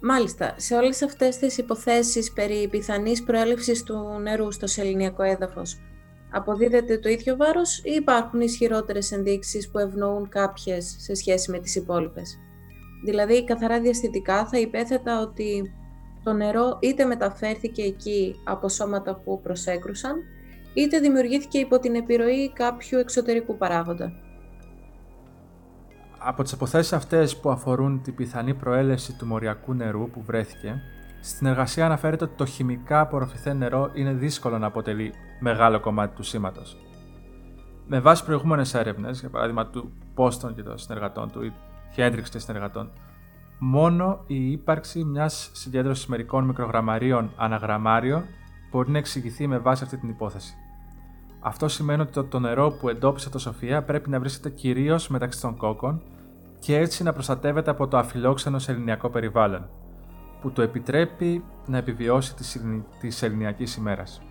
[0.02, 5.80] Μάλιστα, σε όλες αυτές τις υποθέσεις περί πιθανής προέλευσης του νερού στο σεληνιακό έδαφος,
[6.36, 11.76] αποδίδεται το ίδιο βάρος ή υπάρχουν ισχυρότερες ενδείξεις που ευνοούν κάποιες σε σχέση με τις
[11.76, 12.40] υπόλοιπες;
[13.06, 15.74] Δηλαδή, καθαρά διαστητικά θα υπέθετα ότι
[16.24, 20.16] το νερό είτε μεταφέρθηκε εκεί από σώματα που προσέκρουσαν,
[20.74, 24.12] είτε δημιουργήθηκε υπό την επιρροή κάποιου εξωτερικού παράγοντα.
[26.18, 30.82] Από τις αποθέσεις αυτές που αφορούν την πιθανή προέλευση του μοριακού νερού που βρέθηκε,
[31.26, 36.24] στην εργασία αναφέρεται ότι το χημικά απορροφηθέν νερό είναι δύσκολο να αποτελεί μεγάλο κομμάτι του
[36.24, 36.78] σήματος.
[37.88, 41.54] Με βάση προηγούμενες έρευνες, για παράδειγμα του Πόστον και των συνεργατών του ή
[41.94, 42.92] Χέντριξ και συνεργατών,
[43.60, 48.24] μόνο η ύπαρξη μιας συγκέντρωσης μερικών μικρογραμμαρίων αναγραμμάριο
[48.72, 50.56] μπορεί να εξηγηθεί με βάση αυτή την υπόθεση.
[51.40, 55.58] Αυτό σημαίνει ότι το, νερό που εντόπισε το Σοφία πρέπει να βρίσκεται κυρίως μεταξύ των
[55.58, 56.02] κόκκων
[56.60, 59.70] και έτσι να προστατεύεται από το αφιλόξενο σε ελληνιακό περιβάλλον,
[60.42, 62.36] που το επιτρέπει να επιβιώσει
[63.00, 64.22] τη ελληνιακής ημέρας.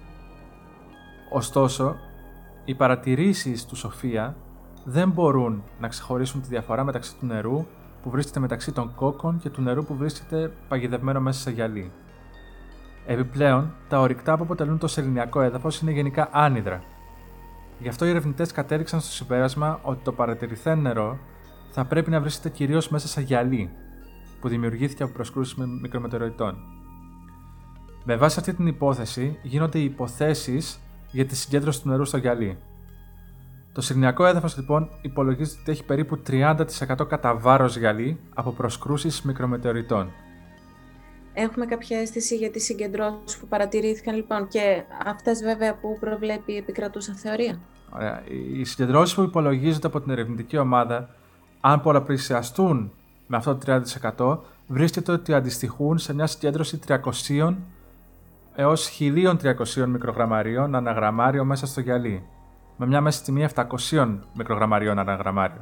[1.31, 1.97] Ωστόσο,
[2.65, 4.37] οι παρατηρήσεις του Σοφία
[4.85, 7.67] δεν μπορούν να ξεχωρίσουν τη διαφορά μεταξύ του νερού
[8.03, 11.93] που βρίσκεται μεταξύ των κόκκων και του νερού που βρίσκεται παγιδευμένο μέσα σε γυαλί.
[13.07, 16.83] Επιπλέον, τα ορυκτά που αποτελούν το σεληνιακό έδαφος είναι γενικά άνυδρα.
[17.79, 21.19] Γι' αυτό οι ερευνητές κατέληξαν στο συμπέρασμα ότι το παρατηρηθέν νερό
[21.71, 23.71] θα πρέπει να βρίσκεται κυρίως μέσα σε γυαλί,
[24.45, 26.57] που δημιουργήθηκε από προσκρούσεις με μικρομετεωρητών.
[28.05, 30.79] Με βάση αυτή την υπόθεση γίνονται οι υποθέσεις
[31.11, 32.59] για τη συγκέντρωση του νερού στο γυαλί.
[33.73, 40.11] Το συρνιακό έδαφος λοιπόν υπολογίζεται ότι έχει περίπου 30% κατά βάρος γυαλί από προσκρούσεις μικρομετεωρητών.
[41.35, 46.57] Έχουμε κάποια αίσθηση για τις συγκεντρώσεις που παρατηρήθηκαν λοιπόν και αυτές βέβαια που προβλέπει η
[46.57, 47.59] επικρατούσα θεωρία;
[47.91, 48.23] Ωραία.
[48.53, 51.09] Οι συγκεντρώσεις που υπολογίζονται από την ερευνητική ομάδα,
[51.61, 52.93] αν πολλαπλησιαστούν
[53.27, 53.83] με αυτό το
[54.17, 57.55] 30%, βρίσκεται ότι αντιστοιχούν σε μια συγκέντρωση 300
[58.55, 62.23] έως 1300 μικρογραμμαρίων αναγραμμάριο μέσα στο γυαλί,
[62.77, 63.47] με μια μέση τιμή
[63.91, 65.61] 700 μικρογραμμαρίων αναγραμμάριο.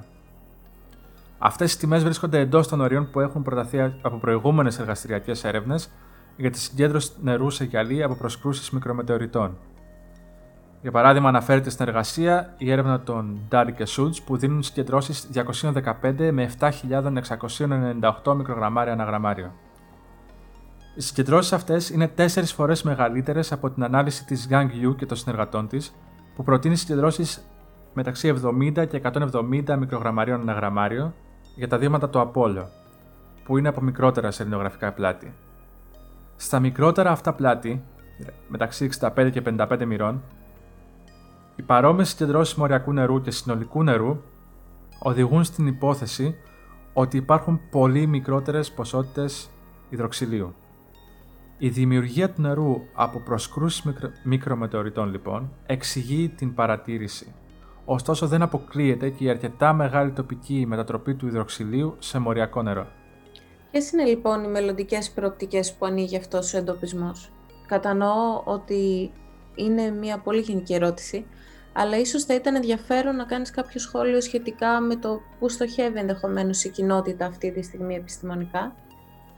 [1.39, 5.91] Αυτές οι τιμές βρίσκονται εντός των ορίων που έχουν προταθεί από προηγούμενες εργαστηριακές έρευνες
[6.37, 9.57] για τη συγκέντρωση νερού σε γυαλί από προσκρούσεις μικρομετεωρητών.
[10.83, 16.31] Για παράδειγμα, αναφέρεται στην εργασία η έρευνα των Ντάρι και Σούτ που δίνουν συγκεντρώσεις 215
[16.33, 19.53] με 7.698 μικρογραμμάρια αναγραμμάριο.
[20.97, 25.17] Οι συγκεντρώσεις αυτές είναι 4 φορές μεγαλύτερες από την ανάλυση της Gang Yu και των
[25.17, 25.95] συνεργατών της,
[26.37, 27.45] που προτείνει συγκεντρώσεις
[27.95, 31.15] μεταξύ 70 και 170 μικρογραμμαρίων αναγραμμάριο
[31.57, 32.69] για τα δείγματα του Απόλλω,
[33.45, 35.35] που είναι από μικρότερα σελινογραφικά πλάτη.
[36.37, 37.85] Στα μικρότερα αυτά πλάτη,
[38.49, 40.23] μεταξύ 65 και 55 μοιρών,
[41.57, 44.23] οι παρόμοιες συγκεντρώσεις μοριακού νερού και συνολικού νερού
[44.99, 46.37] οδηγούν στην υπόθεση
[46.93, 49.51] ότι υπάρχουν πολύ μικρότερες ποσότητες
[49.89, 50.55] υδροξυλίου.
[51.59, 54.11] Η δημιουργία του νερού από προσκρούσεις μικρο...
[54.25, 57.35] μικρομετεωρητών λοιπόν εξηγεί την παρατήρηση
[57.85, 62.87] ωστόσο δεν αποκλείεται και η αρκετά μεγάλη τοπική μετατροπή του υδροξυλίου σε μοριακό νερό.
[63.71, 67.31] Ποιες είναι λοιπόν οι μελλοντικές προοπτικές που ανοίγει αυτός ο εντοπισμός;
[67.67, 69.13] Κατανοώ ότι
[69.55, 71.27] είναι μια πολύ γενική ερώτηση,
[71.73, 76.65] αλλά ίσως θα ήταν ενδιαφέρον να κάνεις κάποιο σχόλιο σχετικά με το πού στοχεύει ενδεχομένως
[76.65, 78.75] η κοινότητα αυτή τη στιγμή επιστημονικά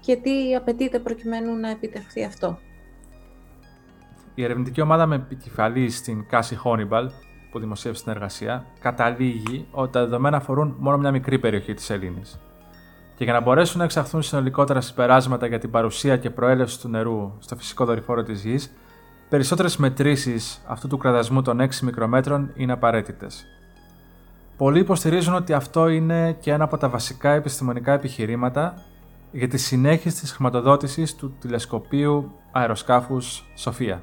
[0.01, 2.59] και τι απαιτείται προκειμένου να επιτευχθεί αυτό.
[4.35, 7.11] Η ερευνητική ομάδα με επικεφαλής την Casey Honniball
[7.55, 12.41] που δημοσίευσε την εργασία, καταλήγει ότι τα δεδομένα αφορούν μόνο μια μικρή περιοχή της Σελήνης.
[13.17, 17.33] Και για να μπορέσουν να εξαχθούν συνολικότερα συμπεράσματα για την παρουσία και προέλευση του νερού
[17.39, 18.73] στο φυσικό δορυφόρο της γης,
[19.29, 23.47] περισσότερες μετρήσεις αυτού του κραδασμού των 6 μικρομέτρων είναι απαραίτητες.
[24.57, 28.75] Πολλοί υποστηρίζουν ότι αυτό είναι και ένα από τα βασικά επιστημονικά επιχειρήματα
[29.33, 34.03] για τη συνέχιση της χρηματοδότησης του τηλεσκοπίου αεροσκάφους Σοφία.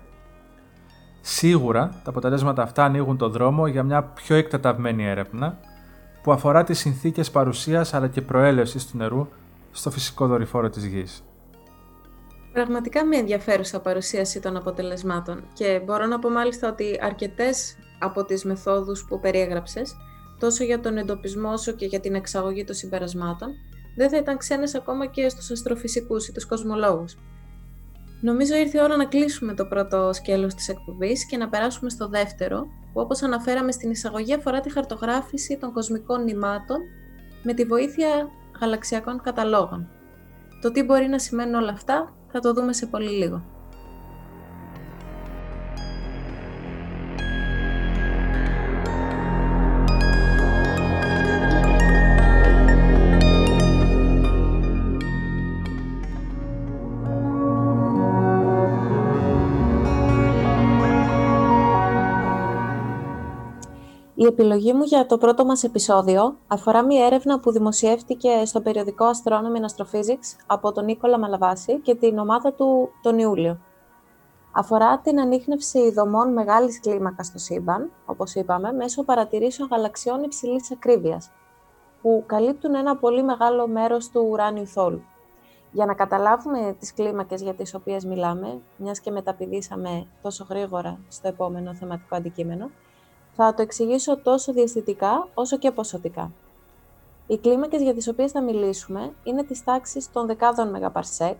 [1.21, 5.57] Σίγουρα τα αποτελέσματα αυτά ανοίγουν το δρόμο για μια πιο εκτεταμένη έρευνα
[6.23, 9.27] που αφορά τις συνθήκες παρουσίας αλλά και προέλευσης του νερού
[9.71, 11.23] στο φυσικό δορυφόρο της Γης.
[12.53, 18.43] Πραγματικά με ενδιαφέρουσα παρουσίαση των αποτελεσμάτων και μπορώ να πω μάλιστα ότι αρκετές από τις
[18.43, 19.95] μεθόδους που περιέγραψες,
[20.39, 23.49] τόσο για τον εντοπισμό όσο και για την εξαγωγή των συμπερασμάτων,
[23.95, 27.17] δεν θα ήταν ξένες ακόμα και στους αστροφυσικούς ή τους κοσμολόγους.
[28.21, 32.07] Νομίζω ήρθε η ώρα να κλείσουμε το πρώτο σκέλος της εκπομπής και να περάσουμε στο
[32.07, 32.61] δεύτερο,
[32.93, 36.77] που όπως αναφέραμε στην εισαγωγή αφορά τη χαρτογράφηση των κοσμικών νημάτων
[37.43, 39.89] με τη βοήθεια γαλαξιακών καταλόγων.
[40.61, 43.43] Το τι μπορεί να σημαίνουν όλα αυτά θα το δούμε σε πολύ λίγο.
[64.21, 69.05] Η επιλογή μου για το πρώτο μας επεισόδιο αφορά μια έρευνα που δημοσιεύτηκε στο περιοδικό
[69.05, 73.59] Astronomy and Astrophysics από τον Νίκολα Μαλαβάση και την ομάδα του τον Ιούλιο.
[74.51, 81.31] Αφορά την ανείχνευση δομών μεγάλης κλίμακας στο σύμπαν, όπως είπαμε, μέσω παρατηρήσεων γαλαξιών υψηλής ακρίβειας,
[82.01, 85.03] που καλύπτουν ένα πολύ μεγάλο μέρος του ουράνιου θόλου.
[85.71, 91.27] Για να καταλάβουμε τις κλίμακες για τις οποίες μιλάμε, μιας και μεταπηδήσαμε τόσο γρήγορα στο
[91.27, 92.69] επόμενο θεματικό αντικείμενο,
[93.35, 96.31] θα το εξηγήσω τόσο διαστητικά όσο και ποσοτικά.
[97.27, 101.37] Οι κλίμακες για τις οποίες θα μιλήσουμε είναι της τάξης των δεκάδων μεγαπαρσέκ,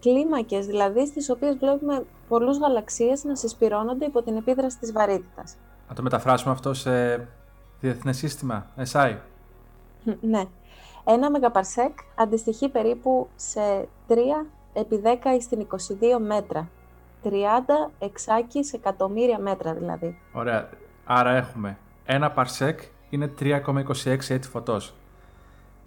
[0.00, 5.56] κλίμακες δηλαδή στις οποίες βλέπουμε πολλούς γαλαξίες να συσπυρώνονται υπό την επίδραση της βαρύτητας.
[5.88, 7.26] Να το μεταφράσουμε αυτό σε
[7.80, 9.16] διεθνές σύστημα, SI.
[10.20, 10.44] ναι.
[11.04, 14.14] Ένα μεγαπαρσέκ αντιστοιχεί περίπου σε 3
[14.72, 15.08] επί 10
[15.40, 15.66] στην
[16.16, 16.68] 22 μέτρα.
[17.24, 17.30] 30
[17.98, 20.18] εξάκι σε εκατομμύρια μέτρα δηλαδή.
[20.32, 20.68] Ωραία.
[21.10, 24.94] Άρα έχουμε ένα παρσέκ είναι 3,26 έτη φωτός.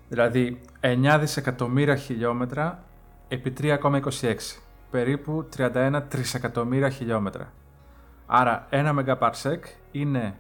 [0.10, 2.84] Δηλαδή 9 δισεκατομμύρια χιλιόμετρα
[3.28, 4.36] επί 3,26.
[4.92, 7.52] Περίπου 31 τρισεκατομμύρια χιλιόμετρα.
[8.26, 10.36] Άρα ένα μεγαπαρσέκ είναι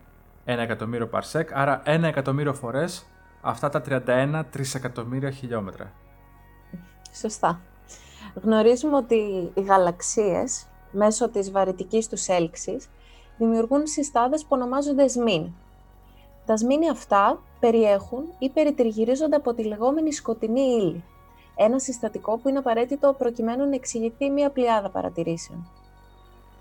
[0.45, 3.05] ένα εκατομμύριο παρσέκ, άρα ένα εκατομμύριο φορές
[3.41, 5.91] αυτά τα 31 τρισεκατομμύρια χιλιόμετρα.
[7.13, 7.61] Σωστά.
[8.33, 12.89] Γνωρίζουμε ότι οι γαλαξίες, μέσω της βαρυτικής τους έλξης,
[13.45, 15.47] δημιουργούν συστάδες που ονομάζονται σμήν.
[16.45, 21.03] Τα σμήνη αυτά περιέχουν ή περιτριγυρίζονται από τη λεγόμενη σκοτεινή ύλη,
[21.55, 25.69] ένα συστατικό που είναι απαραίτητο προκειμένου να εξηγηθεί μια πλειάδα παρατηρήσεων.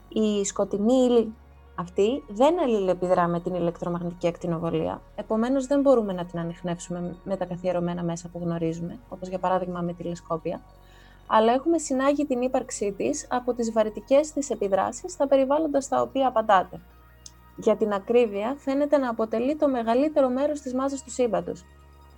[0.08, 1.34] Η σκοτεινή ύλη
[1.74, 7.44] αυτή δεν αλληλεπιδρά με την ηλεκτρομαγνητική ακτινοβολία, επομένως δεν μπορούμε να την ανοιχνεύσουμε με τα
[7.44, 10.60] καθιερωμένα μέσα που γνωρίζουμε, όπως για παράδειγμα με τηλεσκόπια,
[11.32, 16.28] αλλά έχουμε συνάγει την ύπαρξή της από τις βαρυτικές της επιδράσεις στα περιβάλλοντας στα οποία
[16.28, 16.80] απαντάτε.
[17.56, 21.64] Για την ακρίβεια, φαίνεται να αποτελεί το μεγαλύτερο μέρος της μάζας του σύμπαντος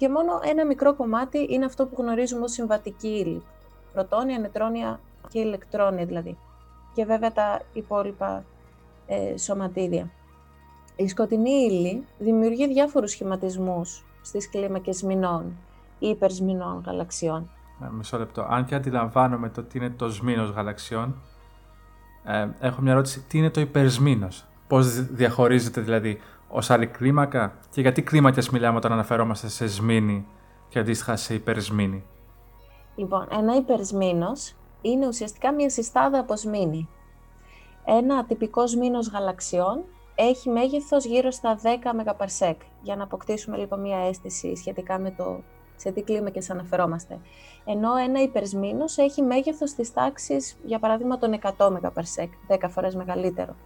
[0.03, 3.43] και μόνο ένα μικρό κομμάτι είναι αυτό που γνωρίζουμε ως συμβατική ύλη.
[3.93, 6.39] Πρωτόνια, νετρόνια και ηλεκτρόνια δηλαδή.
[6.95, 8.45] Και βέβαια τα υπόλοιπα
[9.07, 10.11] ε, σωματίδια.
[10.97, 15.57] Η σκοτεινή ύλη δημιουργεί διάφορους σχηματισμούς στις κλίμακες μηνών
[15.99, 17.51] ή υπερσμηνών γαλαξιών.
[17.81, 18.47] Ε, μισό λεπτό.
[18.51, 21.23] Αν και αντιλαμβάνομαι το τι είναι το σμήνος γαλαξιών,
[22.25, 23.21] ε, έχω μια ερώτηση.
[23.21, 28.93] Τι είναι το υπερσμήνος; Πώς διαχωρίζεται δηλαδή ως άλλη κλίμακα; Και γιατί κλίμακες μιλάμε όταν
[28.93, 30.27] αναφερόμαστε σε σμήνη
[30.69, 32.05] και αντίστοιχα σε υπερσμήνη;
[32.95, 36.89] Λοιπόν, ένα υπερσμήνος είναι ουσιαστικά μια συστάδα από σμήνη.
[37.85, 43.99] Ένα τυπικό σμήνος γαλαξιών έχει μέγεθος γύρω στα 10 μεγαπαρσέκ, για να αποκτήσουμε λοιπόν μια
[43.99, 45.43] αίσθηση σχετικά με το
[45.77, 47.19] σε τι κλίμακες αναφερόμαστε.
[47.65, 53.57] Ενώ ένα υπερσμήνος έχει μέγεθος της τάξης, για παράδειγμα, των 100 MP, 10 φορές μεγαλύτερο.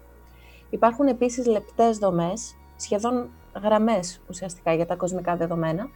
[0.71, 3.31] Υπάρχουν επίσης λεπτές δομές, σχεδόν
[3.63, 5.89] γραμμές ουσιαστικά για τα κοσμικά δεδομένα,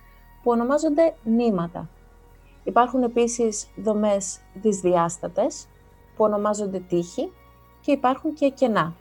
[0.42, 1.88] που ονομάζονται νήματα.
[2.64, 5.68] Υπάρχουν επίσης δομές δυσδιάστατες,
[6.16, 7.32] που ονομάζονται τείχη
[7.80, 8.94] και υπάρχουν και κενά.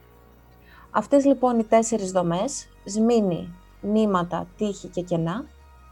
[0.92, 5.46] Αυτές λοιπόν οι τέσσερις δομές, σμήνη, νήματα, τείχη και κενά,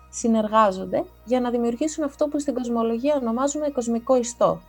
[0.10, 4.62] συνεργάζονται για να δημιουργήσουν αυτό που στην κοσμολογία ονομάζουμε κοσμικό ιστό.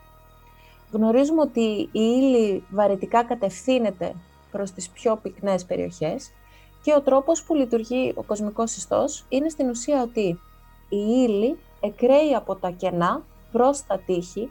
[0.92, 4.14] Γνωρίζουμε ότι η ύλη βαρυτικά κατευθύνεται
[4.50, 6.30] προς τις πιο πυκνές περιοχές
[6.82, 10.40] και ο τρόπος που λειτουργεί ο κοσμικός ιστός είναι στην ουσία ότι
[10.88, 10.96] η
[11.26, 13.22] ύλη εκραίει από τα κενά
[13.52, 14.50] προς τα τείχη,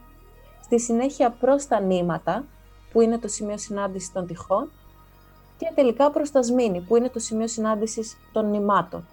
[0.64, 2.46] στη συνέχεια προς τα νήματα,
[2.92, 4.72] που είναι το σημείο συνάντησης των τυχών,
[5.58, 9.08] και τελικά προς τα σμήνη, που είναι το σημείο συνάντησης των νημάτων.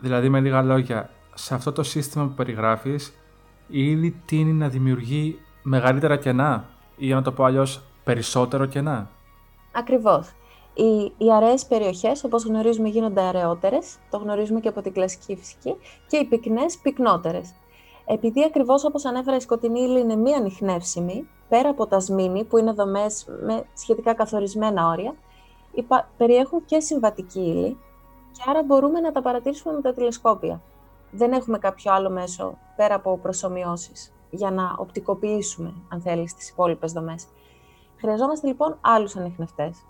[0.00, 3.08] Δηλαδή, με λίγα λόγια, σε αυτό το σύστημα που περιγράφεις,
[3.66, 6.64] η ύλη τίνει να δημιουργεί μεγαλύτερα κενά
[6.96, 9.10] ή για να το πω αλλιώς περισσότερο κενά;
[9.72, 10.32] Ακριβώς.
[10.74, 15.76] Οι, οι αραιές περιοχές, όπως γνωρίζουμε, γίνονται αραιότερες, το γνωρίζουμε και από την κλασική φυσική,
[16.06, 17.54] και οι πυκνές πυκνότερες.
[18.06, 22.58] Επειδή ακριβώς όπως ανέφερα η σκοτεινή ύλη είναι μη ανιχνεύσιμη, πέρα από τα σμήνη που
[22.58, 25.14] είναι δομές με σχετικά καθορισμένα όρια,
[26.16, 27.76] περιέχουν και συμβατική ύλη
[28.38, 30.60] και άρα μπορούμε να τα παρατηρήσουμε με τα τηλεσκόπια.
[31.10, 36.92] Δεν έχουμε κάποιο άλλο μέσο πέρα από προσωμιώσεις για να οπτικοποιήσουμε, αν θέλεις, τις υπόλοιπες
[36.92, 37.26] δομές.
[37.96, 39.84] Χρειαζόμαστε λοιπόν άλλους ανιχνευτές.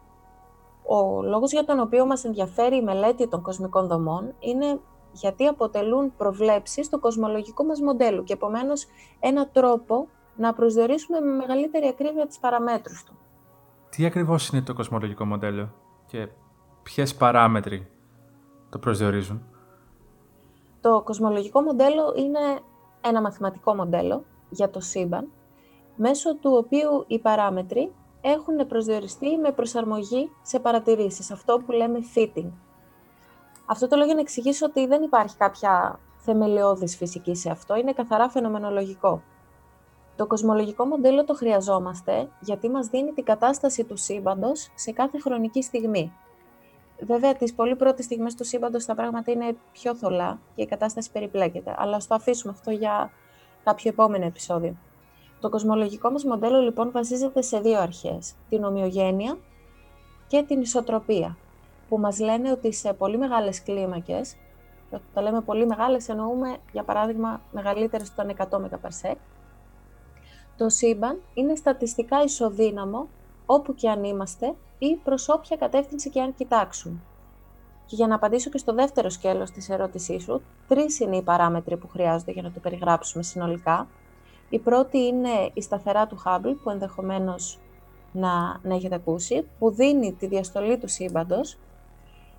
[0.86, 4.80] Ο λόγος για τον οποίο μας ενδιαφέρει η μελέτη των κοσμικών δομών είναι
[5.12, 8.86] γιατί αποτελούν προβλέψεις στο κοσμολογικό μας μοντέλο και επομένως
[9.20, 13.18] ένα τρόπο να προσδιορίσουμε με μεγαλύτερη ακρίβεια τις παραμέτρους του.
[13.90, 15.74] Τι ακριβώς είναι το κοσμολογικό μοντέλο
[16.06, 16.28] και
[16.82, 17.88] ποιες παράμετροι
[18.70, 19.42] το προσδιορίζουν.
[20.80, 22.38] Το κοσμολογικό μοντέλο είναι
[23.00, 25.28] ένα μαθηματικό μοντέλο για το σύμπαν,
[25.96, 32.50] μέσω του οποίου οι παράμετροι έχουν προσδιοριστεί με προσαρμογή σε παρατηρήσεις, αυτό που λέμε fitting.
[33.66, 37.92] Αυτό το λέω για να εξηγήσω ότι δεν υπάρχει κάποια θεμελιώδης φυσική σε αυτό, είναι
[37.92, 39.22] καθαρά φαινομενολογικό.
[40.16, 45.62] Το κοσμολογικό μοντέλο το χρειαζόμαστε γιατί μας δίνει την κατάσταση του σύμπαντος σε κάθε χρονική
[45.62, 46.12] στιγμή.
[47.00, 51.10] Βέβαια, τις πολύ πρώτες στιγμές του σύμπαντος τα πράγματα είναι πιο θολά και η κατάσταση
[51.10, 53.10] περιπλέκεται, αλλά στο αφήσουμε αυτό για
[53.64, 54.76] κάποιο επόμενο επεισόδιο.
[55.40, 59.38] Το κοσμολογικό μας μοντέλο λοιπόν βασίζεται σε δύο αρχές, την ομοιογένεια
[60.26, 61.36] και την ισοτροπία,
[61.88, 64.36] που μας λένε ότι σε πολύ μεγάλες κλίμακες,
[64.90, 69.14] και όταν λέμε πολύ μεγάλες εννοούμε για παράδειγμα μεγαλύτερες των 100 MP,
[70.56, 73.08] το σύμπαν είναι στατιστικά ισοδύναμο
[73.50, 76.96] όπου και αν είμαστε ή προς όποια κατεύθυνση και αν κοιτάξουμε.
[77.86, 81.76] Και για να απαντήσω και στο δεύτερο σκέλος της ερώτησής σου, τρεις είναι οι παράμετροι
[81.76, 83.88] που χρειάζονται για να το περιγράψουμε συνολικά.
[84.48, 87.58] Η πρώτη είναι η σταθερά του Hubble, που ενδεχομένως
[88.12, 91.58] να, να έχετε ακούσει, που δίνει τη διαστολή του σύμπαντος.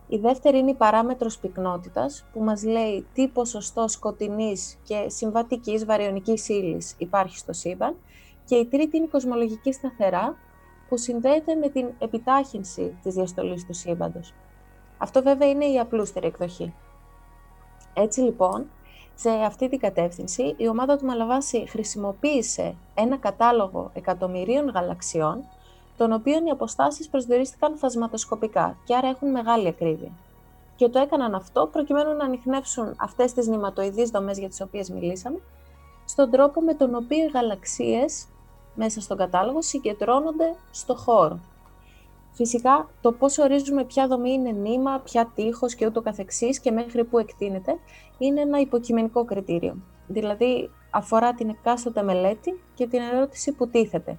[0.07, 6.49] Η δεύτερη είναι η παράμετρος πυκνότητας, που μας λέει τι ποσοστό σκοτεινής και συμβατικής βαριονικής
[6.49, 7.95] ύλης υπάρχει στο σύμπαν.
[8.45, 10.37] Και η τρίτη είναι η κοσμολογική σταθερά,
[10.89, 14.33] που συνδέεται με την επιτάχυνση της διαστολής του σύμπαντος.
[14.97, 16.73] Αυτό βέβαια είναι η απλούστερη εκδοχή.
[17.93, 18.65] Έτσι λοιπόν,
[19.15, 25.43] σε αυτή την κατεύθυνση, η ομάδα του Μαλαβάση χρησιμοποίησε ένα κατάλογο εκατομμυρίων γαλαξιών,
[25.97, 30.11] των οποίων οι αποστάσεις προσδιορίστηκαν φασματοσκοπικά και άρα έχουν μεγάλη ακρίβεια.
[30.75, 35.39] Και το έκαναν αυτό προκειμένου να ανοιχνεύσουν αυτές τις νηματοειδείς δομές για τις οποίες μιλήσαμε,
[36.05, 38.27] στον τρόπο με τον οποίο οι γαλαξίες
[38.79, 41.39] μέσα στον κατάλογο συγκεντρώνονται στο χώρο.
[42.31, 47.03] Φυσικά, το πώς ορίζουμε ποια δομή είναι νήμα, ποια τείχος και ούτω καθεξής και μέχρι
[47.03, 47.77] που εκτείνεται,
[48.17, 49.77] είναι ένα υποκειμενικό κριτήριο.
[50.07, 54.17] Δηλαδή, αφορά την εκάστοτε μελέτη και την ερώτηση που τίθεται.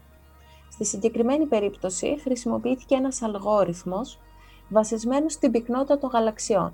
[0.68, 4.18] Στη συγκεκριμένη περίπτωση, χρησιμοποιήθηκε ένας αλγόριθμος
[4.68, 6.72] βασισμένος στην πυκνότητα των γαλαξιών.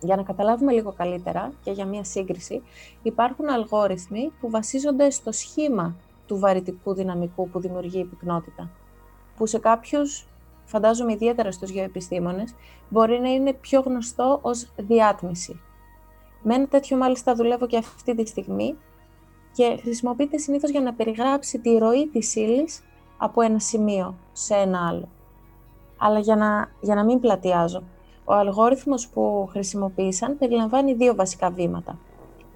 [0.00, 2.62] Για να καταλάβουμε λίγο καλύτερα και για μια σύγκριση,
[3.02, 5.96] υπάρχουν αλγόριθμοι που βασίζονται στο σχήμα
[6.28, 8.70] του βαρυτικού δυναμικού που δημιουργεί η πυκνότητα,
[9.36, 10.28] που σε κάποιους,
[10.64, 12.54] φαντάζομαι ιδιαίτερα στους γεωεπιστήμονες,
[12.88, 15.60] μπορεί να είναι πιο γνωστό ως διάτμιση.
[16.42, 18.76] Με ένα τέτοιο μάλιστα δουλεύω και αυτή τη στιγμή
[19.52, 22.84] και χρησιμοποιείται συνήθως για να περιγράψει τη ροή της ύλης
[23.16, 25.08] από ένα σημείο σε ένα άλλο.
[25.98, 27.82] Αλλά για να, για να μην πλατιάζω,
[28.24, 31.98] ο αλγόριθμος που χρησιμοποίησαν περιλαμβάνει δύο βασικά βήματα.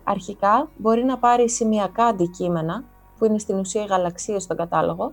[0.05, 2.85] Αρχικά μπορεί να πάρει σημειακά αντικείμενα,
[3.23, 5.13] που είναι στην ουσία οι γαλαξίε στον κατάλογο,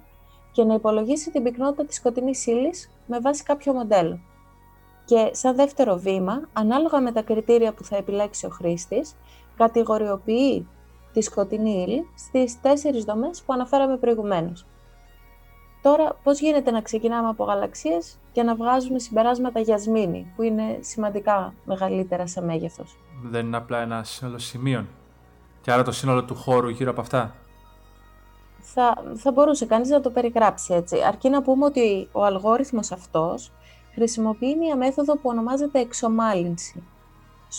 [0.51, 4.19] και να υπολογίσει την πυκνότητα της σκοτεινής ύλης με βάση κάποιο μοντέλο.
[5.05, 9.15] Και σαν δεύτερο βήμα, ανάλογα με τα κριτήρια που θα επιλέξει ο χρήστης,
[9.57, 10.67] κατηγοριοποιεί
[11.13, 14.65] τη σκοτεινή ύλη στις τέσσερις δομές που αναφέραμε προηγουμένως.
[15.81, 20.77] Τώρα, πώς γίνεται να ξεκινάμε από γαλαξίες και να βγάζουμε συμπεράσματα για σμήνη, που είναι
[20.79, 24.87] σημαντικά μεγαλύτερα σε μέγεθος; Δεν είναι απλά ένα σύνολο σημείων.
[25.61, 27.35] Και άρα το σύνολο του χώρου γύρω από αυτά
[28.61, 31.01] θα, θα μπορούσε κανείς να το περιγράψει έτσι.
[31.07, 33.51] Αρκεί να πούμε ότι ο αλγόριθμος αυτός
[33.93, 36.83] χρησιμοποιεί μια μέθοδο που ονομάζεται εξομάλυνση,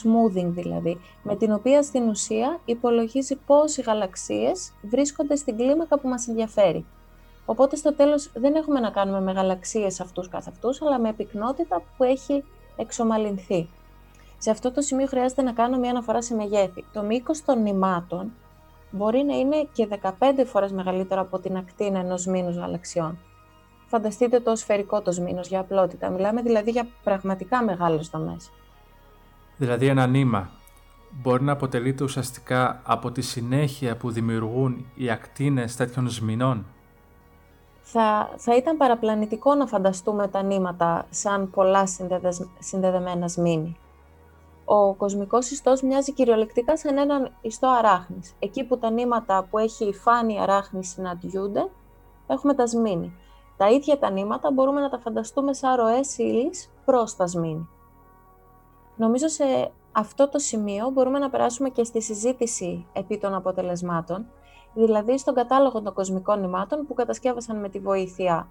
[0.02, 6.08] smoothing δηλαδή, με την οποία στην ουσία υπολογίζει πώς οι γαλαξίες βρίσκονται στην κλίμακα που
[6.08, 6.86] μας ενδιαφέρει.
[7.44, 11.82] Οπότε στο τέλος δεν έχουμε να κάνουμε με γαλαξίες αυτούς καθ' αυτούς, αλλά με πυκνότητα
[11.96, 12.44] που έχει
[12.76, 13.68] εξομαλυνθεί.
[14.38, 16.84] Σε αυτό το σημείο χρειάζεται να κάνω μια αναφορά σε μεγέθη.
[16.92, 18.32] Το μήκος των νημάτων
[18.90, 20.10] μπορεί να είναι και 15
[20.46, 23.18] φορές μεγαλύτερο από την ακτίνα ενός μήνους γαλαξιών.
[23.86, 26.10] Φανταστείτε το σφαιρικό το μήνος για απλότητα.
[26.10, 28.50] Μιλάμε δηλαδή για πραγματικά μεγάλες δομές.
[29.56, 30.50] Δηλαδή ένα νήμα
[31.10, 36.66] μπορεί να αποτελείται ουσιαστικά από τη συνέχεια που δημιουργούν οι ακτίνες τέτοιων σμηνών;
[37.82, 41.84] Θα, θα ήταν παραπλανητικό να φανταστούμε τα νήματα σαν πολλά
[42.58, 43.76] συνδεδεμένα σμήνη
[44.64, 48.34] ο κοσμικός ιστός μοιάζει κυριολεκτικά σαν έναν ιστό αράχνης.
[48.38, 51.68] Εκεί που τα νήματα που έχει φάνη αράχνη συναντιούνται,
[52.26, 53.12] έχουμε τα σμήνη.
[53.56, 57.68] Τα ίδια τα νήματα μπορούμε να τα φανταστούμε σαν ροές ύλης προς τα σμήνη.
[58.96, 64.26] Νομίζω σε αυτό το σημείο μπορούμε να περάσουμε και στη συζήτηση επί των αποτελεσμάτων,
[64.74, 68.48] δηλαδή στον κατάλογο των κοσμικών νημάτων που κατασκεύασαν με τη βοήθεια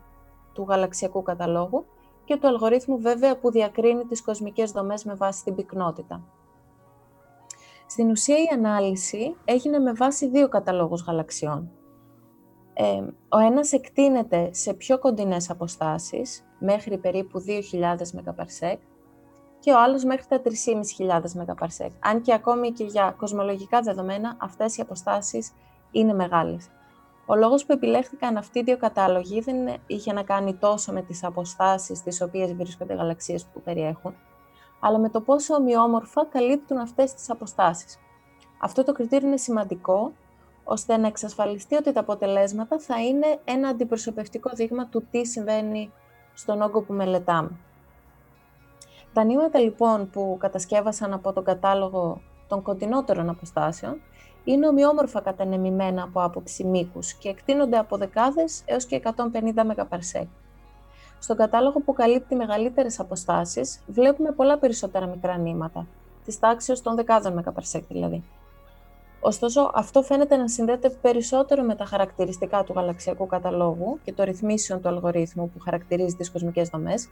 [0.53, 1.85] του γαλαξιακού καταλόγου
[2.29, 6.23] και του αλγορίθμου βέβαια που διακρίνει τις κοσμικές δομές με βάση την πυκνότητα.
[7.87, 11.71] Στην ουσία η ανάλυση έγινε με βάση δύο καταλόγους γαλαξιών.
[12.73, 18.77] Ε, ο ένας εκτείνεται σε πιο κοντινές αποστάσεις, μέχρι περίπου 2.000 MP,
[19.59, 21.89] και ο άλλος μέχρι τα 3.500 MP.
[21.99, 25.53] Αν και ακόμη και για κοσμολογικά δεδομένα αυτές οι αποστάσεις
[25.91, 26.69] είναι μεγάλες.
[27.31, 29.55] Ο λόγος που επιλέχθηκαν αυτοί οι δύο κατάλογοι δεν
[29.87, 34.15] είχε να κάνει τόσο με τις αποστάσεις στις οποίες βρίσκονται οι γαλαξίες που περιέχουν,
[34.79, 37.97] αλλά με το πόσο ομοιόμορφα καλύπτουν αυτές τις αποστάσεις.
[38.59, 40.11] Αυτό το κριτήριο είναι σημαντικό,
[40.63, 45.91] ώστε να εξασφαλιστεί ότι τα αποτελέσματα θα είναι ένα αντιπροσωπευτικό δείγμα του τι συμβαίνει
[46.33, 47.51] στον όγκο που μελετάμε.
[49.13, 54.01] Τα νήματα λοιπόν που κατασκεύασαν από τον κατάλογο των κοντινότερων αποστάσεων
[54.51, 59.13] είναι ομοιόμορφα κατανεμημένα από άποψη μήκους και εκτείνονται από δεκάδες έως και 150
[59.55, 60.23] MP.
[61.19, 65.87] Στον κατάλογο που καλύπτει μεγαλύτερες αποστάσεις βλέπουμε πολλά περισσότερα μικρά νήματα,
[66.25, 68.23] της τάξης των δεκάδων MP δηλαδή.
[69.19, 74.81] Ωστόσο, αυτό φαίνεται να συνδέεται περισσότερο με τα χαρακτηριστικά του γαλαξιακού καταλόγου και το ρυθμίσεων
[74.81, 77.09] του αλγορίθμου που χαρακτηρίζει τις κοσμικές δομές,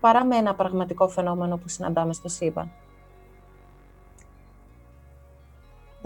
[0.00, 2.70] παρά με ένα πραγματικό φαινόμενο που συναντάμε στο σύμπαν.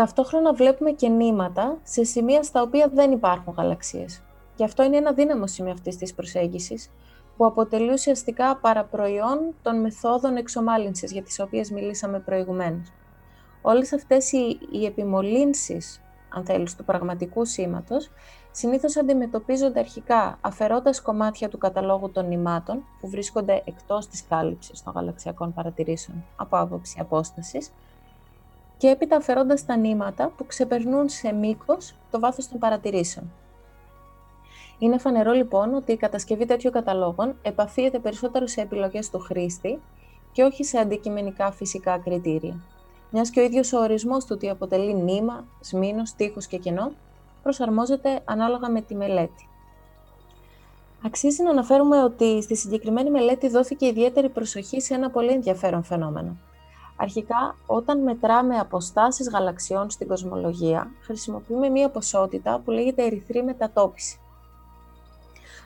[0.01, 4.23] Ταυτόχρονα βλέπουμε και νήματα σε σημεία στα οποία δεν υπάρχουν γαλαξίες.
[4.55, 6.91] Και αυτό είναι ένα δύναμο σημείο αυτής της προσέγγισης,
[7.37, 12.93] που αποτελεί ουσιαστικά παραπροϊόν των μεθόδων εξομάλυνσης για τις οποίες μιλήσαμε προηγουμένως.
[13.63, 18.11] Όλες αυτές οι, οι επιμολύνσεις, αν θέλεις, του πραγματικού σήματος,
[18.51, 24.93] συνήθως αντιμετωπίζονται αρχικά αφαιρώντας κομμάτια του καταλόγου των νημάτων που βρίσκονται εκτός της κάλυψης των
[24.93, 27.73] γαλαξιακών παρατηρήσεων από άποψη απόστασης
[28.81, 33.33] και έπειτα αφαιρώντας τα νήματα που ξεπερνούν σε μήκος το βάθος των παρατηρήσεων.
[34.79, 39.81] Είναι φανερό λοιπόν ότι η κατασκευή τέτοιων καταλόγων επαφίεται περισσότερο σε επιλογές του χρήστη
[40.33, 42.61] και όχι σε αντικειμενικά φυσικά κριτήρια.
[43.11, 46.93] Μιας και ο ίδιος ο ορισμός του τι αποτελεί νήμα, σμήνος, τείχος και κενό
[47.43, 49.49] προσαρμόζεται ανάλογα με τη μελέτη.
[51.07, 56.37] Αξίζει να αναφέρουμε ότι στη συγκεκριμένη μελέτη δόθηκε ιδιαίτερη προσοχή σε ένα πολύ ενδιαφέρον φαινόμενο.
[57.03, 64.21] Αρχικά, όταν μετράμε αποστάσεις γαλαξιών στην κοσμολογία, χρησιμοποιούμε μία ποσότητα που λέγεται ερυθρή μετατόπιση.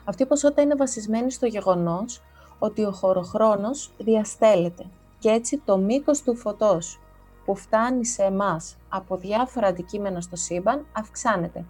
[0.05, 2.21] Αυτή η ποσότητα είναι βασισμένη στο γεγονός
[2.59, 4.85] ότι ο χωροχρόνος διαστέλλεται
[5.19, 6.99] και έτσι το μήκος του φωτός
[7.45, 11.65] που φτάνει σε εμάς από διάφορα αντικείμενα στο σύμπαν αυξάνεται,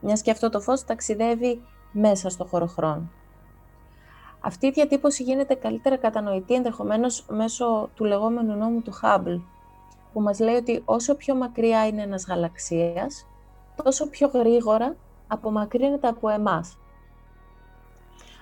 [0.00, 3.10] μιας και αυτό το φως ταξιδεύει μέσα στο χωροχρόνο.
[4.44, 9.40] Αυτή η διατύπωση γίνεται καλύτερα κατανοητή ενδεχομένως μέσω του λεγόμενου νόμου του Hubble,
[10.12, 13.26] που μας λέει ότι όσο πιο μακριά είναι ένας γαλαξίας,
[13.82, 16.78] τόσο πιο γρήγορα απομακρύνεται από εμάς.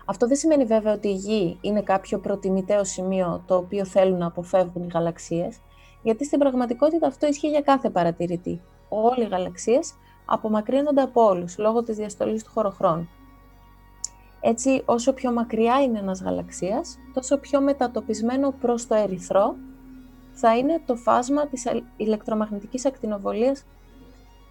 [0.04, 4.26] Αυτό δεν σημαίνει βέβαια ότι η Γη είναι κάποιο προτιμητέο σημείο το οποίο θέλουν να
[4.26, 5.58] αποφεύγουν οι γαλαξίες,
[6.02, 8.60] γιατί στην πραγματικότητα αυτό ισχύει για κάθε παρατηρητή.
[8.88, 9.94] Όλοι οι γαλαξίες
[10.24, 13.08] απομακρύνονται από όλους λόγω της διαστολής του χωροχρόνου.
[14.40, 19.56] Έτσι, όσο πιο μακριά είναι ένας γαλαξίας, τόσο πιο μετατοπισμένο προς το ερυθρό
[20.32, 21.66] θα είναι το φάσμα της
[21.96, 23.64] ηλεκτρομαγνητικής ακτινοβολίας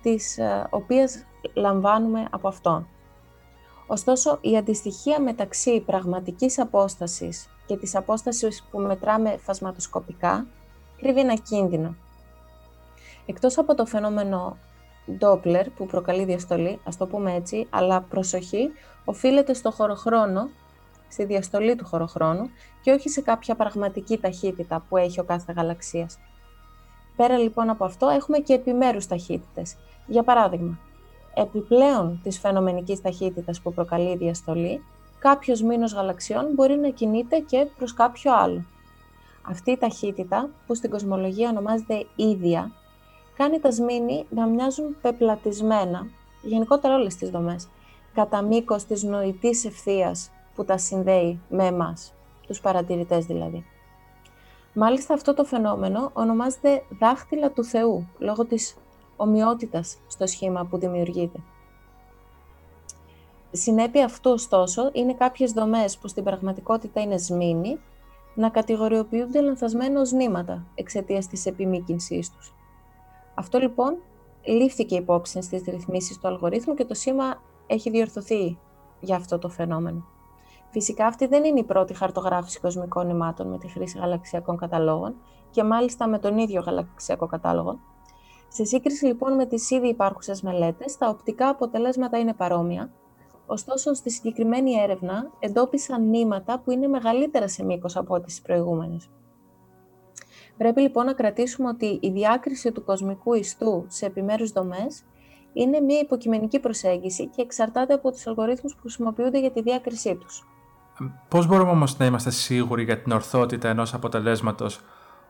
[0.01, 2.87] της ε, οποίας λαμβάνουμε από αυτόν.
[3.87, 10.47] Ωστόσο, η αντιστοιχία μεταξύ πραγματικής απόστασης και της απόστασης που μετράμε φασματοσκοπικά
[10.97, 11.95] κρύβει ένα κίνδυνο.
[13.25, 14.57] Εκτός από το φαινόμενο
[15.21, 18.71] Doppler που προκαλεί διαστολή, ας το πούμε έτσι, αλλά προσοχή,
[19.05, 20.49] οφείλεται στο χωροχρόνο,
[21.09, 22.49] στη διαστολή του χωροχρόνου
[22.81, 26.17] και όχι σε κάποια πραγματική ταχύτητα που έχει ο κάθε γαλαξίας.
[27.15, 29.75] Πέρα λοιπόν από αυτό έχουμε και επιμέρους ταχύτητες.
[30.07, 30.79] Για παράδειγμα,
[31.33, 34.83] επιπλέον της φαινομενικής ταχύτητας που προκαλεί η διαστολή,
[35.19, 38.65] κάποιος μήνος γαλαξιών μπορεί να κινείται και προς κάποιο άλλο.
[39.41, 42.71] Αυτή η ταχύτητα, που στην κοσμολογία ονομάζεται ίδια,
[43.39, 46.07] κάνει τα σμήνη να μοιάζουν πεπλατισμένα,
[46.41, 47.67] γενικότερα όλες τις δομές,
[48.13, 52.13] κατά μήκος της νοητής ευθείας που τα συνδέει με εμάς,
[52.47, 53.65] τους παρατηρητές δηλαδή.
[54.73, 58.75] Μάλιστα αυτό το φαινόμενο ονομάζεται δάχτυλα του Θεού, λόγω της
[59.17, 61.39] ομοιότητας στο σχήμα που δημιουργείται.
[63.51, 67.79] Συνέπεια αυτού, ωστόσο, είναι κάποιες δομές που στην πραγματικότητα είναι σμήνη,
[68.35, 72.53] να κατηγοριοποιούνται λανθασμένα ως νήματα εξαιτίας της επιμήκυνσής τους.
[73.39, 73.97] Αυτό λοιπόν
[74.43, 78.59] λήφθηκε υπόψη στις ρυθμίσεις του αλγορίθμου και το σήμα έχει διορθωθεί
[78.99, 80.05] για αυτό το φαινόμενο.
[80.71, 85.15] Φυσικά αυτή δεν είναι η πρώτη χαρτογράφηση κοσμικών νημάτων με τη χρήση γαλαξιακών καταλόγων
[85.49, 87.79] και μάλιστα με τον ίδιο γαλαξιακό κατάλογο.
[88.47, 92.91] Σε σύγκριση λοιπόν με τις ήδη υπάρχουσες μελέτες, τα οπτικά αποτελέσματα είναι παρόμοια,
[93.45, 99.09] ωστόσο στη συγκεκριμένη έρευνα εντόπισαν νήματα που είναι μεγαλύτερα σε μήκος από τις προηγούμενες.
[100.59, 105.03] Πρέπει λοιπόν να κρατήσουμε ότι η διάκριση του κοσμικού ιστού σε επιμέρους δομές
[105.53, 110.47] είναι μια υποκειμενική προσέγγιση και εξαρτάται από τους αλγορίθμους που χρησιμοποιούνται για τη διάκρισή τους.
[111.27, 114.79] Πώς μπορούμε όμως να είμαστε σίγουροι για την ορθότητα ενός αποτελέσματος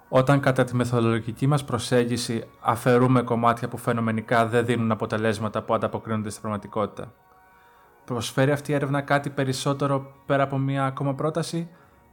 [0.10, 6.30] όταν κατά τη μεθοδολογική μας προσέγγιση αφαιρούμε κομμάτια που φαινομενικά δεν δίνουν αποτελέσματα που ανταποκρίνονται
[6.30, 7.14] στην πραγματικότητα;
[8.06, 11.70] Προσφέρει αυτή η έρευνα κάτι περισσότερο πέρα από μια ακόμα πρόταση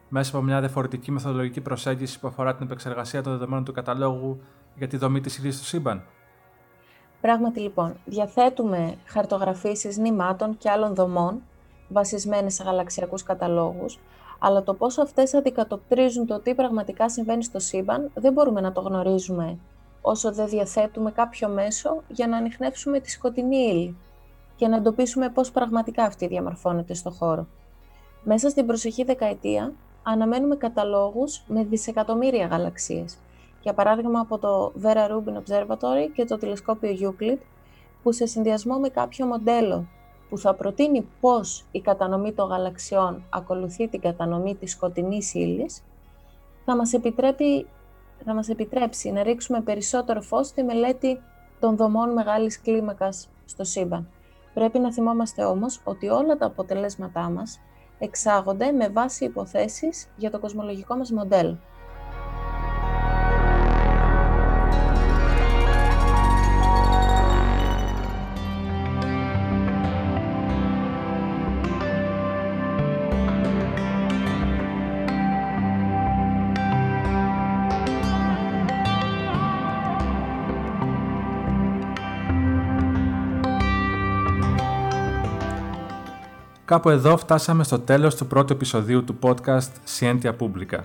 [0.08, 4.40] μέσα από μια διαφορετική μεθοδολογική προσέγγιση που αφορά την επεξεργασία των δεδομένων του καταλόγου
[4.74, 6.02] για τη δομή της ύλη του σύμπαν.
[7.20, 11.42] Πράγματι λοιπόν, διαθέτουμε χαρτογραφήσεις νημάτων και άλλων δομών
[11.88, 13.98] βασισμένες σε γαλαξιακούς καταλόγους,
[14.38, 18.80] αλλά το πόσο αυτές αντικατοπτρίζουν το τι πραγματικά συμβαίνει στο σύμπαν δεν μπορούμε να το
[18.80, 19.58] γνωρίζουμε
[20.00, 23.96] όσο δεν διαθέτουμε κάποιο μέσο για να ανοιχνεύσουμε τη σκοτεινή ύλη
[24.56, 27.46] και να εντοπίσουμε πώς πραγματικά αυτή διαμορφώνεται στο χώρο.
[28.22, 29.72] Μέσα στην προσεχή δεκαετία
[30.08, 33.18] αναμένουμε καταλόγους με δισεκατομμύρια γαλαξίες.
[33.62, 37.38] Για παράδειγμα από το Vera Rubin Observatory και το τηλεσκόπιο Euclid,
[38.02, 39.86] που σε συνδυασμό με κάποιο μοντέλο
[40.28, 45.82] που θα προτείνει πώς η κατανομή των γαλαξιών ακολουθεί την κατανομή της σκοτεινής ύλης,
[46.64, 47.66] θα μας, επιτρέπει,
[48.24, 51.20] θα μας επιτρέψει να ρίξουμε περισσότερο φως στη μελέτη
[51.60, 54.08] των δομών μεγάλης κλίμακας στο σύμπαν.
[54.54, 57.60] Πρέπει να θυμόμαστε όμως ότι όλα τα αποτελέσματά μας
[57.98, 61.58] εξάγονται με βάση υποθέσεις για το κοσμολογικό μας μοντέλο.
[86.66, 90.78] Κάπου εδώ φτάσαμε στο τέλος του πρώτου επεισοδίου του podcast Scientia Publica.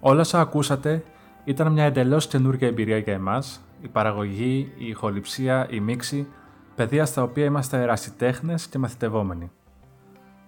[0.00, 1.04] Όλα όσα ακούσατε
[1.44, 6.28] ήταν μια εντελώς καινούργια εμπειρία για εμάς, η παραγωγή, η ηχοληψία, η μίξη,
[6.74, 9.50] παιδεία στα οποία είμαστε ερασιτέχνες και μαθητευόμενοι.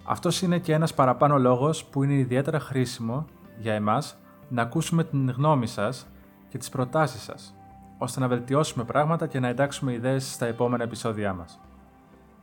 [0.05, 3.25] Αυτός είναι και ένας παραπάνω λόγος που είναι ιδιαίτερα χρήσιμο
[3.59, 4.17] για εμάς
[4.49, 6.07] να ακούσουμε την γνώμη σας
[6.49, 7.55] και τις προτάσεις σας,
[7.99, 11.61] ώστε να βελτιώσουμε πράγματα και να εντάξουμε ιδέες στα επόμενα επεισόδια μας.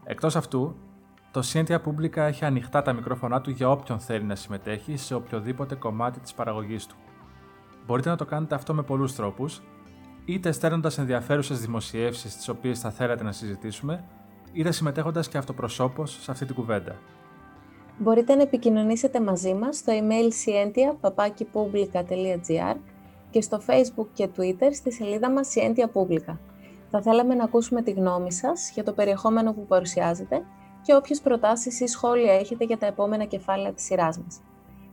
[0.04, 0.76] Εκτός αυτού,
[1.32, 5.76] το Scientia Publica έχει ανοιχτά τα μικρόφωνά του για όποιον θέλει να συμμετέχει σε οποιοδήποτε
[5.76, 6.96] κομμάτι της παραγωγής του.
[7.86, 9.62] Μπορείτε να το κάνετε αυτό με πολλούς τρόπους,
[10.26, 14.04] είτε στέλνοντας ενδιαφέρουσες δημοσιεύσεις τις οποίες θα θέλατε να συζητήσουμε,
[14.54, 16.96] είτε συμμετέχοντας και αυτοπροσώπως σε αυτή την κουβέντα.
[17.98, 22.76] Μπορείτε να επικοινωνήσετε μαζί μας στο email scientia.publica.gr
[23.30, 26.38] και στο facebook και twitter στη σελίδα μας Scientia Publica.
[26.90, 30.46] Θα θέλαμε να ακούσουμε τη γνώμη σας για το περιεχόμενο που παρουσιάζετε
[30.88, 34.42] και όποιες προτάσεις ή σχόλια έχετε για τα επόμενα κεφάλαια της σειράς μας.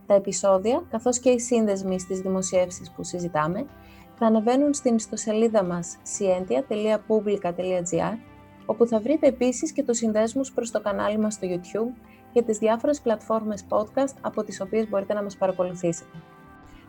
[0.07, 3.66] Τα επεισόδια, καθώς και οι σύνδεσμοι στις δημοσιεύσεις που συζητάμε,
[4.14, 8.16] θα ανεβαίνουν στην ιστοσελίδα μας scientia.publica.gr,
[8.66, 11.95] όπου θα βρείτε επίσης και τους συνδέσμους προς το κανάλι μας στο YouTube
[12.32, 16.18] και τις διάφορες πλατφόρμες podcast από τις οποίες μπορείτε να μας παρακολουθήσετε.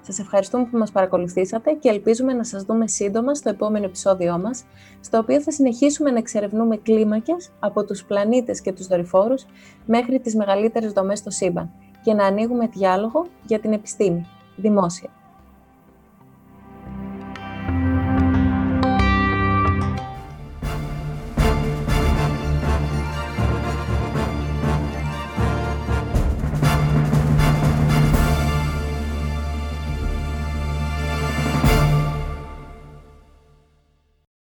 [0.06, 4.64] Σας ευχαριστούμε που μας παρακολουθήσατε και ελπίζουμε να σας δούμε σύντομα στο επόμενο επεισόδιό μας,
[5.00, 9.46] στο οποίο θα συνεχίσουμε να εξερευνούμε κλίμακες από τους πλανήτες και τους δορυφόρους
[9.86, 11.72] μέχρι τις μεγαλύτερες δομές στο σύμπαν
[12.04, 15.10] και να ανοίγουμε διάλογο για την επιστήμη, δημόσια.